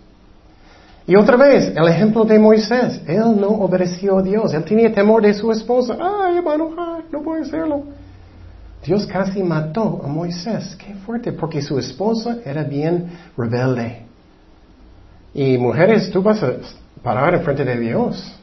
[1.06, 3.00] Y otra vez, el ejemplo de Moisés.
[3.06, 4.54] Él no obedeció a Dios.
[4.54, 5.96] Él tenía temor de su esposa.
[6.00, 6.70] Ay, hermano,
[7.10, 7.84] no puedo hacerlo.
[8.84, 10.76] Dios casi mató a Moisés.
[10.76, 14.02] Qué fuerte, porque su esposa era bien rebelde.
[15.34, 16.54] Y mujeres, tú vas a
[17.02, 18.36] parar en frente de Dios.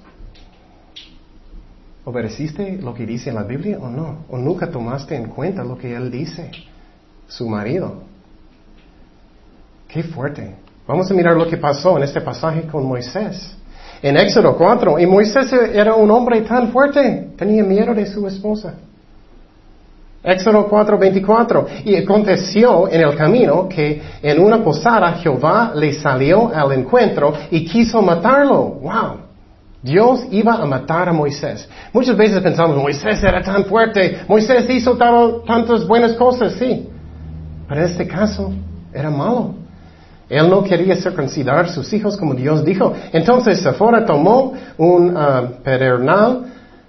[2.06, 4.20] ¿Obedeciste lo que dice en la Biblia o no?
[4.30, 6.52] ¿O nunca tomaste en cuenta lo que Él dice?
[7.28, 8.04] Su marido.
[9.90, 10.56] Qué fuerte.
[10.88, 13.56] Vamos a mirar lo que pasó en este pasaje con Moisés.
[14.02, 18.76] En Éxodo 4, y Moisés era un hombre tan fuerte, tenía miedo de su esposa.
[20.24, 21.68] Éxodo 4, 24.
[21.86, 27.66] Y aconteció en el camino que en una posada Jehová le salió al encuentro y
[27.66, 28.80] quiso matarlo.
[28.82, 29.28] ¡Wow!
[29.82, 31.68] Dios iba a matar a Moisés.
[31.94, 36.90] Muchas veces pensamos, Moisés era tan fuerte, Moisés hizo tantas buenas cosas, sí.
[37.68, 38.52] Pero en este caso,
[38.94, 39.67] era malo.
[40.30, 42.94] Él no quería circuncidar sus hijos como Dios dijo.
[43.14, 46.46] Entonces Sephora tomó un uh, pedernal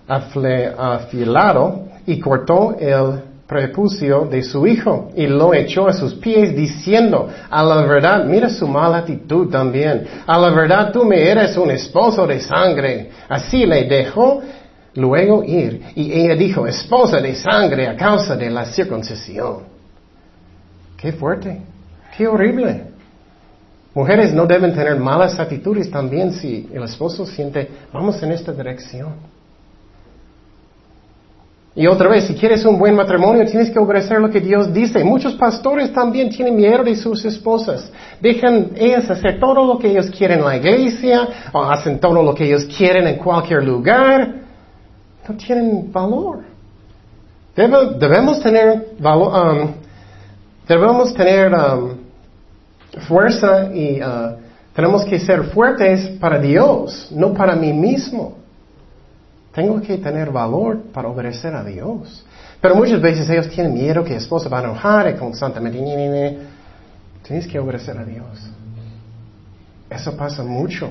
[0.09, 7.29] afilado y cortó el prepucio de su hijo y lo echó a sus pies diciendo,
[7.48, 11.70] a la verdad, mira su mala actitud también, a la verdad tú me eres un
[11.70, 13.11] esposo de sangre.
[13.29, 14.42] Así le dejó
[14.94, 19.61] luego ir y ella dijo, esposa de sangre a causa de la circuncisión.
[20.96, 21.62] Qué fuerte,
[22.16, 22.88] qué horrible.
[23.98, 29.14] Mujeres no deben tener malas actitudes también si el esposo siente, vamos en esta dirección.
[31.74, 35.02] Y otra vez, si quieres un buen matrimonio, tienes que obedecer lo que Dios dice.
[35.02, 37.90] Muchos pastores también tienen miedo de sus esposas.
[38.20, 42.32] Dejan ellas hacer todo lo que ellos quieren en la iglesia, o hacen todo lo
[42.37, 44.32] que ellos quieren en cualquier lugar.
[45.28, 46.44] No tienen valor.
[47.56, 49.72] debemos tener valor, um,
[50.68, 51.97] debemos tener um,
[53.00, 54.37] fuerza y uh,
[54.74, 58.38] tenemos que ser fuertes para Dios, no para mí mismo.
[59.52, 62.24] Tengo que tener valor para obedecer a Dios.
[62.61, 66.38] Pero muchas veces ellos tienen miedo que esposa va a enojar y constantemente.
[67.22, 68.26] Tienes que obedecer a Dios.
[69.90, 70.90] Eso pasa mucho,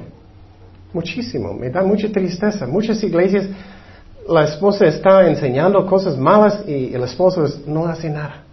[0.91, 1.53] muchísimo.
[1.53, 2.65] Me da mucha tristeza.
[2.65, 3.45] Muchas iglesias,
[4.27, 8.46] la esposa está enseñando cosas malas y el esposo no hace nada.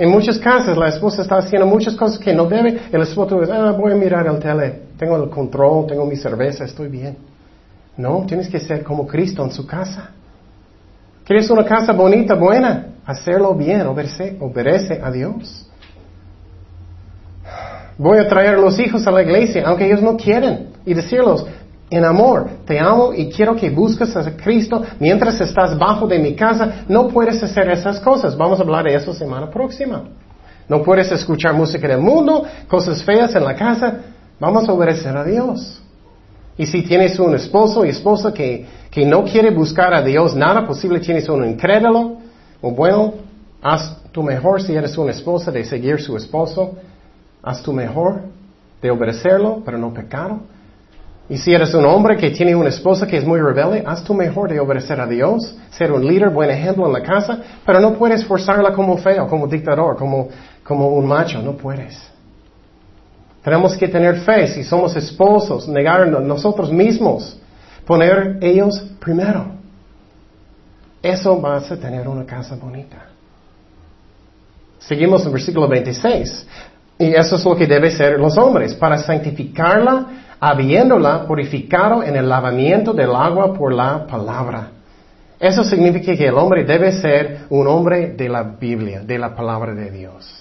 [0.00, 2.84] En muchas casas la esposa está haciendo muchas cosas que no debe.
[2.90, 4.80] El esposo dice, ah, voy a mirar el tele.
[4.96, 7.18] Tengo el control, tengo mi cerveza, estoy bien.
[7.98, 10.08] No, tienes que ser como Cristo en su casa.
[11.22, 12.94] ¿Quieres una casa bonita, buena?
[13.04, 15.68] Hacerlo bien, obedece, a Dios.
[17.98, 21.44] Voy a traer a los hijos a la iglesia, aunque ellos no quieren, y decirlos,
[21.90, 26.36] en amor, te amo y quiero que busques a Cristo mientras estás bajo de mi
[26.36, 26.84] casa.
[26.88, 28.36] No puedes hacer esas cosas.
[28.36, 30.04] Vamos a hablar de eso semana próxima.
[30.68, 34.02] No puedes escuchar música del mundo, cosas feas en la casa.
[34.38, 35.82] Vamos a obedecer a Dios.
[36.56, 40.64] Y si tienes un esposo y esposa que, que no quiere buscar a Dios nada
[40.64, 42.18] posible, tienes un incrédulo,
[42.60, 43.14] o bueno,
[43.60, 46.76] haz tu mejor si eres una esposa de seguir su esposo,
[47.42, 48.22] haz tu mejor
[48.80, 50.40] de obedecerlo, pero no pecado.
[51.30, 54.12] Y si eres un hombre que tiene una esposa que es muy rebelde, haz tu
[54.12, 57.94] mejor de obedecer a Dios, ser un líder, buen ejemplo en la casa, pero no
[57.94, 60.28] puedes forzarla como feo, como dictador, como,
[60.64, 61.96] como un macho, no puedes.
[63.44, 67.38] Tenemos que tener fe si somos esposos, negarnos nosotros mismos,
[67.86, 69.52] poner ellos primero.
[71.00, 73.06] Eso va a tener una casa bonita.
[74.80, 76.46] Seguimos en versículo 26.
[76.98, 80.06] Y eso es lo que debe ser los hombres, para santificarla,
[80.40, 84.68] habiéndola purificado en el lavamiento del agua por la palabra.
[85.38, 89.74] Eso significa que el hombre debe ser un hombre de la Biblia, de la palabra
[89.74, 90.40] de Dios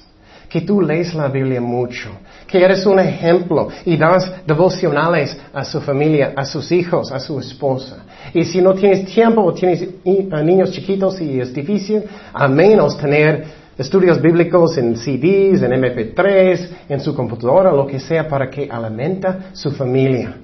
[0.49, 2.09] que tú lees la Biblia mucho,
[2.47, 7.39] que eres un ejemplo y das devocionales a su familia, a sus hijos, a su
[7.39, 7.97] esposa.
[8.33, 13.58] Y si no tienes tiempo o tienes niños chiquitos y es difícil, al menos tener
[13.79, 19.51] estudios bíblicos en CDs, en MP3, en su computadora, lo que sea, para que alimenta
[19.53, 20.35] su familia.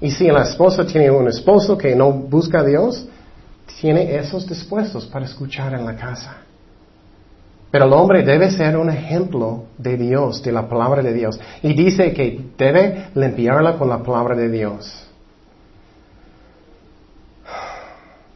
[0.00, 3.06] Y si la esposa tiene un esposo que no busca a Dios,
[3.80, 6.36] tiene esos dispuestos para escuchar en la casa.
[7.72, 11.40] Pero el hombre debe ser un ejemplo de Dios, de la palabra de Dios.
[11.62, 15.08] Y dice que debe limpiarla con la palabra de Dios.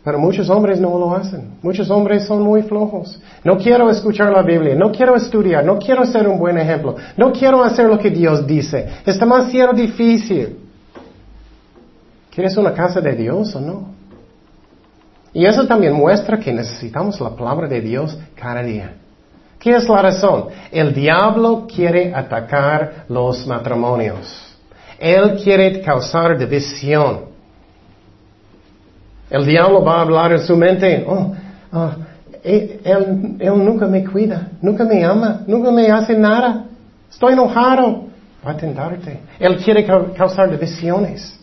[0.06, 1.58] Pero muchos hombres no lo hacen.
[1.62, 3.20] Muchos hombres son muy flojos.
[3.42, 7.32] No quiero escuchar la Biblia, no quiero estudiar, no quiero ser un buen ejemplo, no
[7.32, 8.86] quiero hacer lo que Dios dice.
[9.04, 10.58] Es demasiado difícil.
[12.32, 13.88] ¿Quieres una casa de Dios o no?
[15.32, 18.92] Y eso también muestra que necesitamos la palabra de Dios cada día.
[19.58, 20.50] ¿Qué es la razón?
[20.70, 24.56] El diablo quiere atacar los matrimonios.
[25.00, 27.34] Él quiere causar división.
[29.30, 31.32] El diablo va a hablar en su mente, oh,
[31.72, 31.90] oh
[32.44, 32.80] él,
[33.40, 36.66] él, nunca me cuida, nunca me ama, nunca me hace nada.
[37.10, 38.04] Estoy enojado.
[38.46, 39.20] Va a tentarte.
[39.40, 41.40] Él quiere causar divisiones.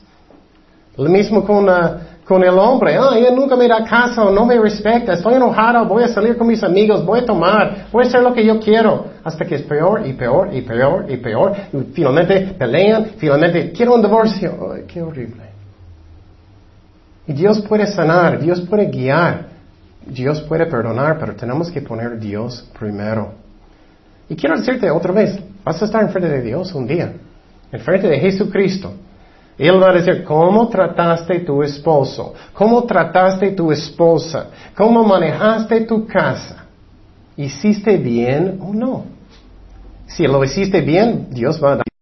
[0.96, 2.96] Lo mismo con uh, con el hombre.
[2.96, 6.48] Ah, ella nunca me da caso, no me respeta, estoy enojado, voy a salir con
[6.48, 9.06] mis amigos, voy a tomar, voy a hacer lo que yo quiero.
[9.24, 11.54] Hasta que es peor y peor y peor y peor.
[11.94, 14.76] Finalmente pelean, finalmente quiero un divorcio.
[14.88, 15.53] Qué horrible.
[17.28, 19.48] Y Dios puede sanar, Dios puede guiar,
[20.06, 23.34] Dios puede perdonar, pero tenemos que poner Dios primero.
[24.28, 27.14] Y quiero decirte otra vez, vas a estar enfrente de Dios un día,
[27.72, 28.94] enfrente de Jesucristo.
[29.58, 32.34] Él va a decir, ¿cómo trataste tu esposo?
[32.54, 34.48] ¿Cómo trataste tu esposa?
[34.76, 36.66] ¿Cómo manejaste tu casa?
[37.38, 39.06] ¿Hiciste bien o no?
[40.08, 41.93] Si lo hiciste bien, Dios va a dar.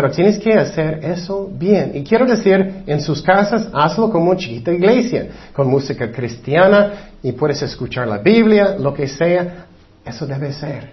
[0.00, 1.90] Pero tienes que hacer eso bien.
[1.92, 7.60] Y quiero decir, en sus casas, hazlo como chiquita iglesia, con música cristiana, y puedes
[7.62, 9.66] escuchar la Biblia, lo que sea.
[10.04, 10.92] Eso debe ser.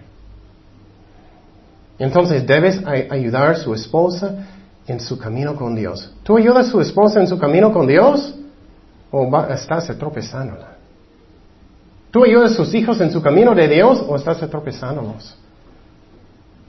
[1.99, 4.43] Entonces debes ayudar a su esposa
[4.87, 6.11] en su camino con Dios.
[6.23, 8.33] ¿Tú ayudas a su esposa en su camino con Dios?
[9.11, 10.77] ¿O estás tropezándola?
[12.09, 15.37] ¿Tú ayudas a sus hijos en su camino de Dios o estás tropezándolos?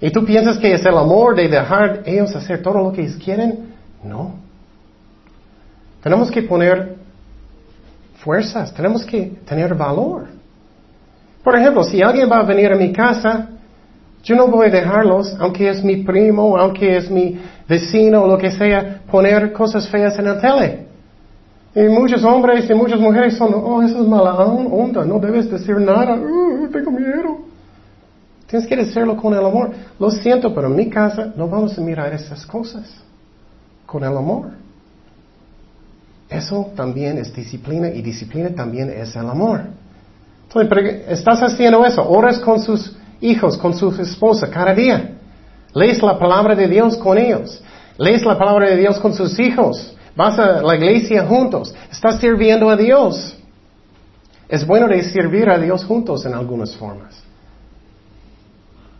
[0.00, 3.16] ¿Y tú piensas que es el amor de dejar ellos hacer todo lo que ellos
[3.22, 3.74] quieren?
[4.04, 4.34] No.
[6.02, 6.96] Tenemos que poner
[8.18, 10.26] fuerzas, tenemos que tener valor.
[11.42, 13.48] Por ejemplo, si alguien va a venir a mi casa
[14.26, 18.36] yo no voy a dejarlos, aunque es mi primo, aunque es mi vecino o lo
[18.36, 20.86] que sea, poner cosas feas en la tele.
[21.76, 25.76] Y muchos hombres y muchas mujeres son, oh, eso es mala onda, no debes decir
[25.76, 27.38] nada, uh, tengo miedo.
[28.46, 29.72] Tienes que decirlo con el amor.
[29.98, 32.84] Lo siento, pero en mi casa no vamos a mirar esas cosas
[33.84, 34.50] con el amor.
[36.28, 39.62] Eso también es disciplina y disciplina también es el amor.
[40.44, 45.12] Entonces, estás haciendo eso, oras con sus hijos con su esposa cada día.
[45.74, 47.62] Lees la palabra de Dios con ellos.
[47.98, 49.94] Lees la palabra de Dios con sus hijos.
[50.14, 51.74] Vas a la iglesia juntos.
[51.90, 53.36] Estás sirviendo a Dios.
[54.48, 57.22] Es bueno de servir a Dios juntos en algunas formas.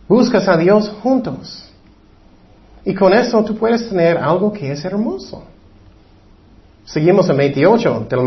[0.07, 1.67] Buscas a Dios juntos.
[2.85, 5.43] Y con eso tú puedes tener algo que es hermoso.
[6.85, 8.19] Seguimos en 28 del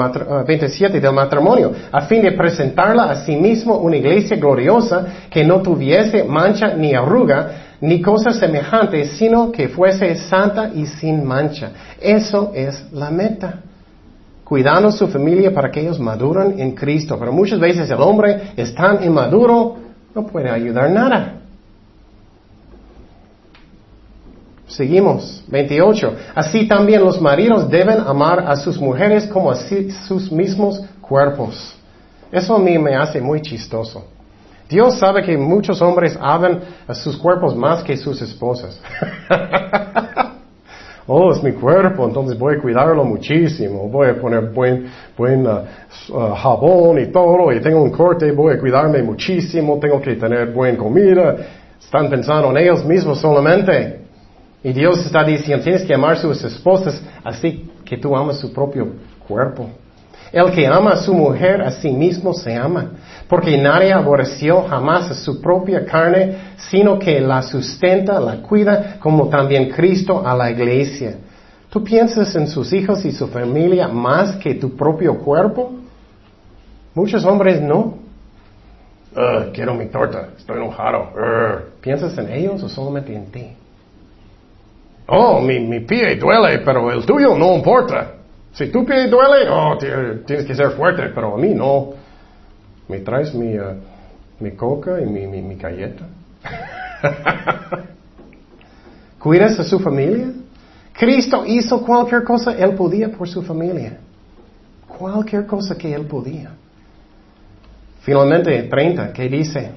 [0.46, 5.42] 27 ah, del matrimonio, a fin de presentarla a sí mismo una iglesia gloriosa que
[5.42, 11.70] no tuviese mancha ni arruga, ni cosa semejante, sino que fuese santa y sin mancha.
[11.98, 13.60] Eso es la meta.
[14.44, 17.16] Cuidando su familia para que ellos maduren en Cristo.
[17.18, 19.76] Pero muchas veces el hombre es tan inmaduro,
[20.14, 21.39] no puede ayudar nada.
[24.70, 25.42] Seguimos.
[25.48, 26.14] 28.
[26.34, 31.76] Así también los maridos deben amar a sus mujeres como a sus mismos cuerpos.
[32.30, 34.04] Eso a mí me hace muy chistoso.
[34.68, 38.80] Dios sabe que muchos hombres aman a sus cuerpos más que sus esposas.
[41.08, 43.88] oh, es mi cuerpo, entonces voy a cuidarlo muchísimo.
[43.88, 44.86] Voy a poner buen,
[45.18, 45.62] buen uh,
[46.10, 50.52] uh, jabón y todo, y tengo un corte, voy a cuidarme muchísimo, tengo que tener
[50.52, 51.36] buena comida.
[51.80, 54.09] Están pensando en ellos mismos solamente.
[54.62, 58.52] Y Dios está diciendo, tienes que amar a sus esposas así que tú amas su
[58.52, 58.88] propio
[59.26, 59.70] cuerpo.
[60.32, 62.92] El que ama a su mujer a sí mismo se ama,
[63.28, 69.28] porque nadie aborreció jamás a su propia carne, sino que la sustenta, la cuida, como
[69.28, 71.16] también Cristo a la iglesia.
[71.68, 75.72] ¿Tú piensas en sus hijos y su familia más que tu propio cuerpo?
[76.94, 77.94] Muchos hombres no.
[79.52, 81.08] quiero mi torta, estoy enojado.
[81.80, 83.56] ¿Piensas en ellos o solamente en ti?
[85.12, 88.12] Oh, mi, mi pie duele, pero el tuyo no importa.
[88.52, 91.90] Si tu pie duele, oh, tienes que ser fuerte, pero a mí no.
[92.88, 93.74] ¿Me traes mi, uh,
[94.38, 96.06] mi coca y mi, mi, mi galleta?
[99.18, 100.32] ¿Cuidas a su familia?
[100.92, 103.98] Cristo hizo cualquier cosa, Él podía por su familia.
[104.86, 106.52] Cualquier cosa que Él podía.
[108.02, 109.72] Finalmente, 30, ¿qué dice?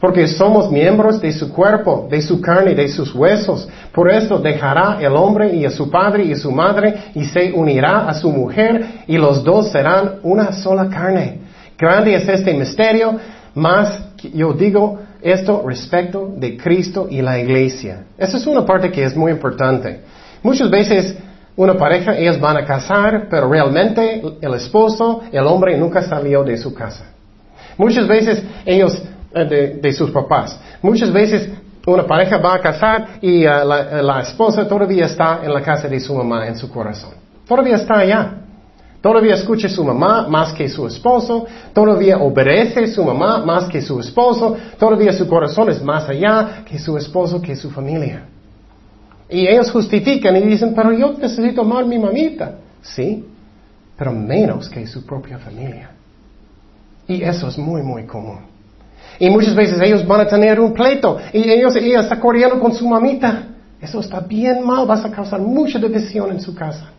[0.00, 3.68] Porque somos miembros de su cuerpo, de su carne, de sus huesos.
[3.92, 7.52] Por eso dejará el hombre y a su padre y a su madre y se
[7.52, 11.40] unirá a su mujer y los dos serán una sola carne.
[11.78, 13.18] Grande es este misterio,
[13.54, 14.02] más
[14.34, 18.04] yo digo esto respecto de Cristo y la iglesia.
[18.18, 20.00] Esa es una parte que es muy importante.
[20.42, 21.16] Muchas veces
[21.56, 26.58] una pareja, ellos van a casar, pero realmente el esposo, el hombre nunca salió de
[26.58, 27.06] su casa.
[27.78, 29.02] Muchas veces ellos
[29.34, 30.58] eh, de, sus papás.
[30.82, 31.48] Muchas veces
[31.86, 35.88] una pareja va a casar y eh, la, la, esposa todavía está en la casa
[35.88, 37.10] de su mamá, en su corazón.
[37.46, 38.34] Todavía está allá.
[39.00, 41.46] Todavía escucha a su mamá más que su esposo.
[41.72, 44.56] Todavía obedece a su mamá más que su esposo.
[44.78, 48.24] Todavía su corazón es más allá que su esposo, que su familia.
[49.28, 52.56] Y ellos justifican y dicen, pero yo necesito amar mi mamita.
[52.82, 53.24] Sí,
[53.96, 55.90] pero menos que su propia familia.
[57.08, 58.55] Y eso es muy, muy común.
[59.18, 62.72] Y muchas veces ellos van a tener un pleito y ellos, ella está corriendo con
[62.72, 63.44] su mamita.
[63.80, 66.90] Eso está bien mal, vas a causar mucha división en su casa.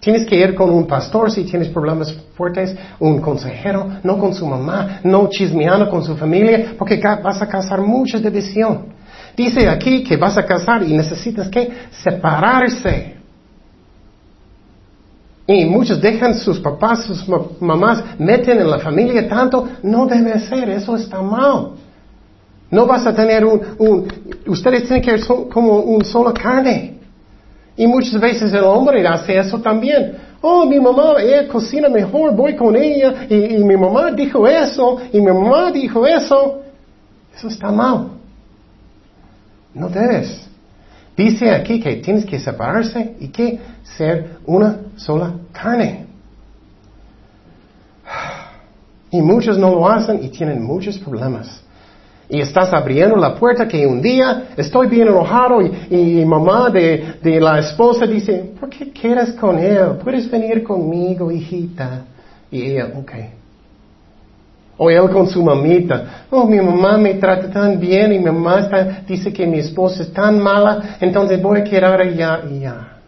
[0.00, 4.46] Tienes que ir con un pastor si tienes problemas fuertes, un consejero, no con su
[4.46, 8.92] mamá, no chismeando con su familia, porque vas a causar mucha división.
[9.34, 11.70] Dice aquí que vas a casar y necesitas que
[12.02, 13.13] separarse.
[15.46, 17.26] Y muchos dejan sus papás, sus
[17.60, 21.72] mamás, meten en la familia tanto, no debe ser, eso está mal.
[22.70, 24.08] No vas a tener un,
[24.46, 26.98] ustedes tienen que ser como un solo carne.
[27.76, 30.16] Y muchas veces el hombre hace eso también.
[30.40, 34.98] Oh, mi mamá, ella cocina mejor, voy con ella, y, y mi mamá dijo eso,
[35.12, 36.60] y mi mamá dijo eso.
[37.36, 38.08] Eso está mal.
[39.74, 40.48] No debes.
[41.16, 46.06] Dice aquí que tienes que separarse y que ser una sola carne.
[49.10, 51.62] Y muchos no lo hacen y tienen muchos problemas.
[52.28, 57.16] Y estás abriendo la puerta que un día estoy bien enojado y, y mamá de,
[57.22, 59.98] de, la esposa dice, ¿por qué quieres con él?
[60.02, 62.06] Puedes venir conmigo, hijita.
[62.50, 63.12] Y ella, ok.
[64.76, 66.26] O él con su mamita.
[66.30, 68.68] Oh, mi mamá me trata tan bien y mi mamá
[69.06, 72.98] dice que mi esposa es tan mala, entonces voy a quedar allá y ya.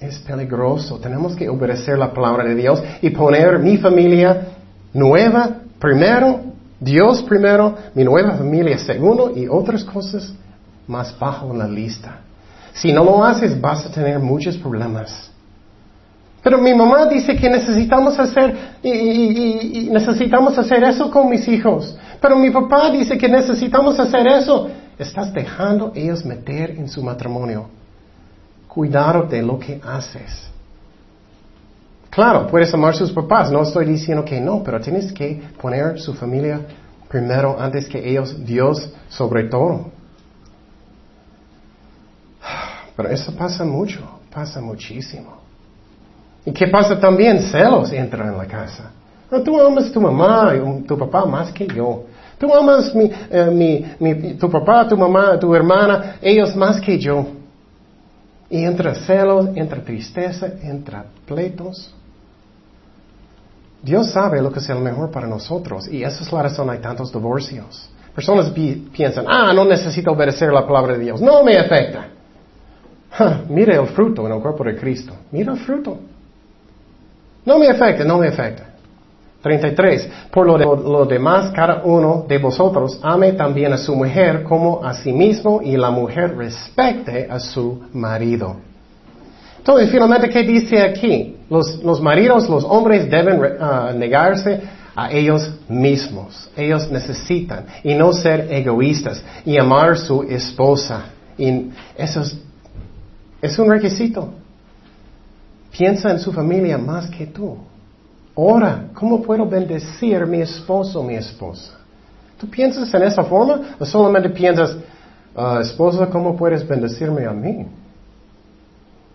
[0.00, 0.98] Es peligroso.
[0.98, 4.46] Tenemos que obedecer la palabra de Dios y poner mi familia
[4.92, 6.40] nueva primero,
[6.78, 10.32] Dios primero, mi nueva familia segundo y otras cosas
[10.86, 12.20] más bajo en la lista.
[12.72, 15.32] Si no lo haces, vas a tener muchos problemas.
[16.42, 21.96] Pero mi mamá dice que necesitamos hacer, y, necesitamos hacer eso con mis hijos.
[22.20, 24.68] Pero mi papá dice que necesitamos hacer eso.
[24.98, 27.68] Estás dejando ellos meter en su matrimonio.
[28.68, 30.48] Cuidado de lo que haces.
[32.10, 36.00] Claro, puedes amar a sus papás, no estoy diciendo que no, pero tienes que poner
[36.00, 36.60] su familia
[37.08, 39.90] primero antes que ellos, Dios sobre todo.
[42.96, 44.00] Pero eso pasa mucho,
[44.32, 45.47] pasa muchísimo.
[46.44, 47.42] ¿Y qué pasa también?
[47.42, 48.90] Celos entran en la casa.
[49.44, 50.54] tú amas tu mamá
[50.86, 52.04] tu papá más que yo.
[52.38, 57.26] Tú amas mi, eh, mi, tu papá, tu mamá, tu hermana, ellos más que yo.
[58.48, 61.92] Y entra celos, entra tristeza, entra pleitos.
[63.82, 66.78] Dios sabe lo que es el mejor para nosotros y esa es la razón hay
[66.78, 67.90] tantos divorcios.
[68.14, 71.20] Personas piensan, ah, no necesito obedecer la palabra de Dios.
[71.20, 72.08] No me afecta.
[73.48, 75.12] mire el fruto en el cuerpo de Cristo.
[75.30, 75.98] Mira el fruto.
[77.48, 78.64] No me afecta, no me afecta.
[79.40, 80.10] 33.
[80.30, 84.84] Por lo, de, lo, demás, cada uno de vosotros ame también a su mujer como
[84.84, 88.56] a sí mismo y la mujer respecte a su marido.
[89.56, 91.38] Entonces, finalmente, ¿qué dice aquí?
[91.48, 94.60] Los, los maridos, los hombres deben uh, negarse
[94.94, 96.50] a ellos mismos.
[96.54, 101.06] Ellos necesitan y no ser egoístas y amar a su esposa.
[101.38, 102.36] Y eso es,
[103.40, 104.34] es un requisito.
[105.70, 107.56] Piensa en su familia más que tú.
[108.34, 111.78] Ora, ¿cómo puedo bendecir mi esposo o mi esposa?
[112.38, 114.76] ¿Tú piensas en esa forma o solamente piensas,
[115.34, 117.66] uh, esposa, ¿cómo puedes bendecirme a mí?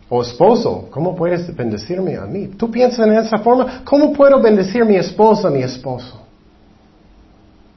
[0.10, 2.48] O esposo, ¿cómo puedes bendecirme a mí?
[2.48, 3.82] ¿Tú piensas en esa forma?
[3.86, 6.20] ¿Cómo puedo bendecir mi esposa, mi esposo?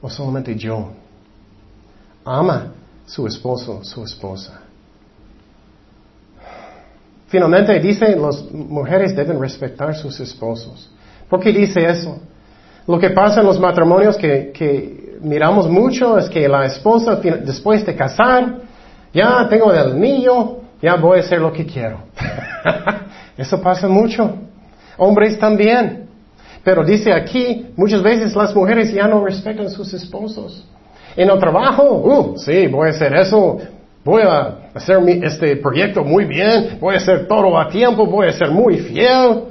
[0.01, 0.89] O solamente yo.
[2.25, 2.73] Ama
[3.05, 4.66] su esposo, su esposa.
[7.27, 10.89] Finalmente dice, las mujeres deben respetar sus esposos.
[11.29, 12.19] ¿Por qué dice eso?
[12.87, 17.85] Lo que pasa en los matrimonios que, que miramos mucho es que la esposa, después
[17.85, 18.59] de casar,
[19.13, 21.99] ya tengo el niño, ya voy a hacer lo que quiero.
[23.37, 24.37] Eso pasa mucho.
[24.97, 26.07] Hombres también.
[26.63, 30.65] Pero dice aquí, muchas veces las mujeres ya no respetan a sus esposos.
[31.15, 33.57] En el trabajo, uh, sí, voy a hacer eso,
[34.07, 38.31] voy a hacer este proyecto muy bien, voy a hacer todo a tiempo, voy a
[38.31, 39.43] ser muy fiel,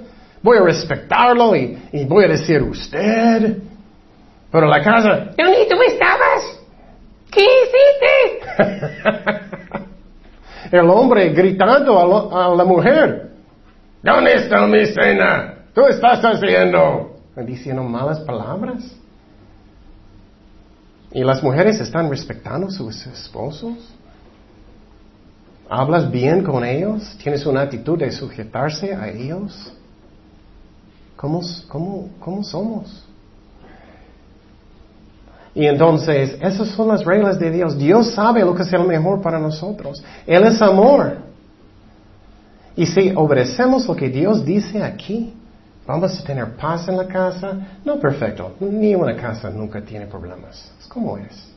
[0.42, 3.59] voy a respetarlo y, y voy a decir usted.
[4.50, 6.59] Pero la casa, ¿dónde tú estabas?
[7.30, 8.46] ¿Qué hiciste?
[10.78, 13.32] el hombre gritando a, la mujer,
[14.02, 15.54] ¿dónde está mi cena?
[15.74, 17.18] ¿Tú estás haciendo?
[17.44, 18.90] Diciendo malas palabras.
[21.12, 23.95] Y las mujeres están respetando a sus esposos.
[25.68, 27.16] ¿Hablas bien con ellos?
[27.22, 29.72] ¿Tienes una actitud de sujetarse a ellos?
[31.16, 33.04] ¿Cómo, cómo, cómo somos?
[35.54, 37.78] Y entonces, esas son las reglas de Dios.
[37.78, 40.04] Dios sabe lo que es el mejor para nosotros.
[40.26, 41.16] Él es amor.
[42.76, 45.34] Y si obedecemos lo que Dios dice aquí,
[45.86, 47.58] vamos a tener paz en la casa.
[47.86, 50.70] No perfecto, ni una casa nunca tiene problemas.
[50.78, 51.48] Es como es.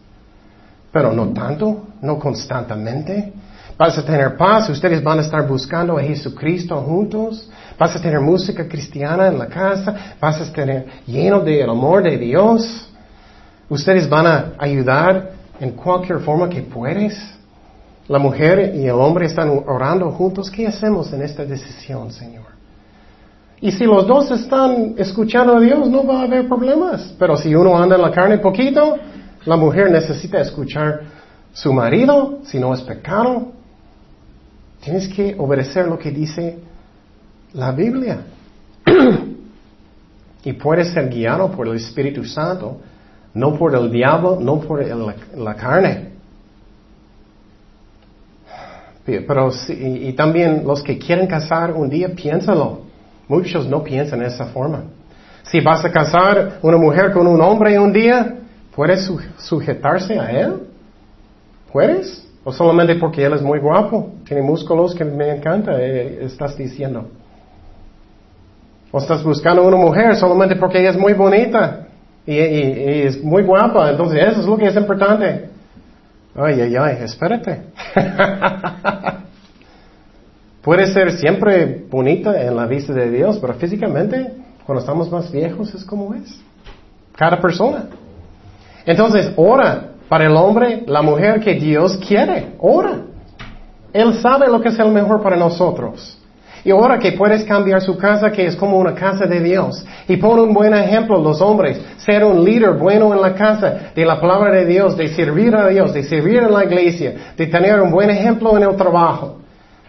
[0.93, 3.34] Pero no tanto, no constantemente.
[3.80, 7.50] Vas a tener paz, ustedes van a estar buscando a Jesucristo juntos.
[7.78, 10.16] Vas a tener música cristiana en la casa.
[10.20, 12.90] Vas a tener lleno del amor de Dios.
[13.70, 17.18] Ustedes van a ayudar en cualquier forma que puedes.
[18.10, 20.52] La mujer y el hombre están orando juntos.
[20.52, 22.48] ¿Qué hacemos en esta decisión, Señor?
[23.62, 27.16] Y si los dos están escuchando a Dios, no va a haber problemas.
[27.18, 28.98] Pero si uno anda en la carne poquito,
[29.46, 31.00] la mujer necesita escuchar
[31.54, 33.59] su marido, si no es pecado.
[34.82, 36.60] Tienes que obedecer lo que dice
[37.54, 38.22] la Biblia.
[40.44, 42.80] y puedes ser guiado por el Espíritu Santo
[43.34, 46.10] no por el diablo, no por la carne.
[49.06, 52.82] Pero y, también los que quieren casar un día, piénsalo.
[53.28, 54.84] Muchos no piensan de esa forma.
[55.44, 58.38] Si vas a casar una mujer con un hombre un día,
[58.76, 60.68] ¿puedes sujetarse a él?
[61.72, 62.28] ¿Puedes?
[62.50, 64.12] ¿O solamente porque él es muy guapo?
[64.26, 67.08] Tiene músculos que me encanta, eh, estás diciendo.
[68.91, 71.86] ¿O estás buscando una mujer solamente porque ella es muy bonita?
[72.26, 75.50] y, es muy guapa, entonces eso es lo que es importante.
[76.34, 77.66] Ay, ay, ay, espérate.
[80.64, 84.34] Puede ser siempre bonita en la vista de Dios, pero físicamente,
[84.66, 86.41] cuando estamos más viejos, es como es.
[87.16, 87.89] Cada persona.
[88.88, 92.55] Entonces, ora para el hombre, la mujer que Dios quiere.
[92.60, 93.03] Ora.
[93.93, 96.20] Él sabe lo que es el mejor para nosotros.
[96.64, 99.84] Y ahora que puedes cambiar su casa, que es como una casa de Dios.
[100.07, 104.05] Y pon un buen ejemplo los hombres, ser un líder bueno en la casa, de
[104.05, 107.80] la palabra de Dios, de servir a Dios, de servir en la iglesia, de tener
[107.80, 109.38] un buen ejemplo en el trabajo.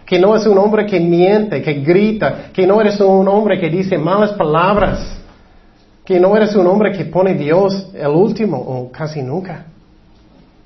[0.07, 3.69] Que no es un hombre que miente, que grita, que no eres un hombre que
[3.69, 5.21] dice malas palabras,
[6.05, 9.67] que no eres un hombre que pone Dios el último o casi nunca.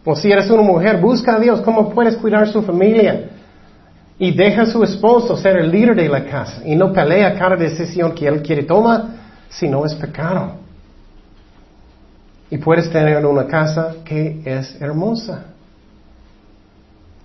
[0.04, 3.30] O si eres una mujer, busca a Dios, ¿cómo puedes cuidar su familia?
[4.18, 7.56] Y deja a su esposo ser el líder de la casa y no pelea cada
[7.56, 9.06] decisión que él quiere tomar
[9.48, 10.56] si no es pecado.
[12.50, 15.46] Y puedes tener una casa que es hermosa.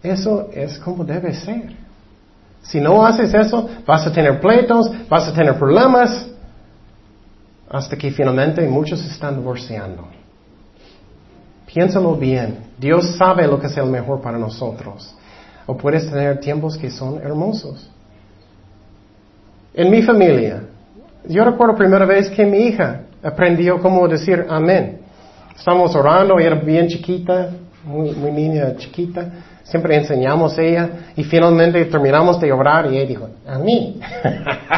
[0.01, 1.75] Eso es como debe ser.
[2.61, 6.27] Si no haces eso, vas a tener pleitos, vas a tener problemas,
[7.69, 10.07] hasta que finalmente muchos están divorciando.
[11.71, 12.57] Piénsalo bien.
[12.79, 15.15] Dios sabe lo que es el mejor para nosotros.
[15.67, 17.87] O puedes tener tiempos que son hermosos.
[19.73, 20.63] En mi familia,
[21.25, 25.01] yo recuerdo primera vez que mi hija aprendió cómo decir amén.
[25.55, 27.51] Estamos orando, era bien chiquita,
[27.83, 29.29] muy, muy niña chiquita.
[29.61, 33.99] Siempre enseñamos a ella y finalmente terminamos de orar y ella dijo, a mí.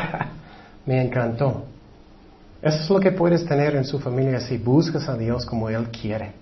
[0.85, 1.63] Me encantó.
[2.61, 5.87] Eso es lo que puedes tener en su familia si buscas a Dios como Él
[5.89, 6.41] quiere.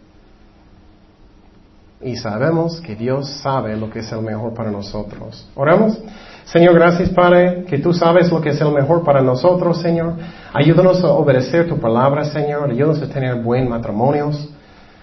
[2.02, 5.46] Y sabemos que Dios sabe lo que es el mejor para nosotros.
[5.56, 6.00] Oramos.
[6.46, 10.14] Señor, gracias Padre, que tú sabes lo que es el mejor para nosotros, Señor.
[10.54, 12.72] Ayúdanos a obedecer tu palabra, Señor.
[12.72, 14.50] Ayúdanos a tener buen matrimonios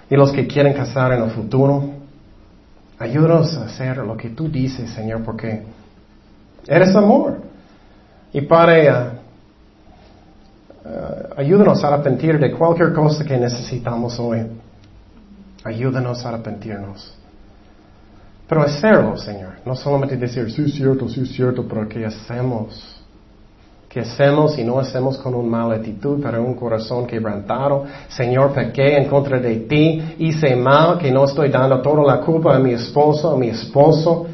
[0.09, 1.84] y los que quieren casar en el futuro.
[2.99, 5.62] Ayúdanos a hacer lo que tú dices, Señor, porque
[6.66, 7.42] eres amor.
[8.32, 9.11] Y Padre, uh,
[11.36, 14.47] ayúdanos a arrepentir de cualquier cosa que necesitamos hoy.
[15.67, 17.12] Ayúdanos a arrepentirnos.
[18.49, 19.55] Pero hacerlo, Señor.
[19.64, 23.03] No solamente decir, sí es cierto, sí es cierto, pero que hacemos.
[23.89, 27.85] Que hacemos y no hacemos con una mala actitud, pero un corazón quebrantado.
[28.09, 32.55] Señor, pequé en contra de ti, hice mal, que no estoy dando toda la culpa
[32.55, 34.27] a mi esposo, a mi esposo,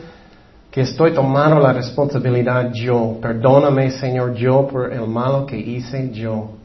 [0.70, 3.16] que estoy tomando la responsabilidad yo.
[3.22, 6.61] Perdóname, Señor, yo por el malo que hice yo.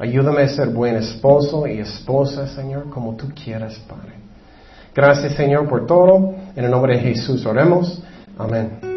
[0.00, 4.14] Ayúdame a ser buen esposo y esposa, Señor, como tú quieras, Padre.
[4.94, 6.34] Gracias, Señor, por todo.
[6.56, 8.02] En el nombre de Jesús oremos.
[8.38, 8.89] Amén.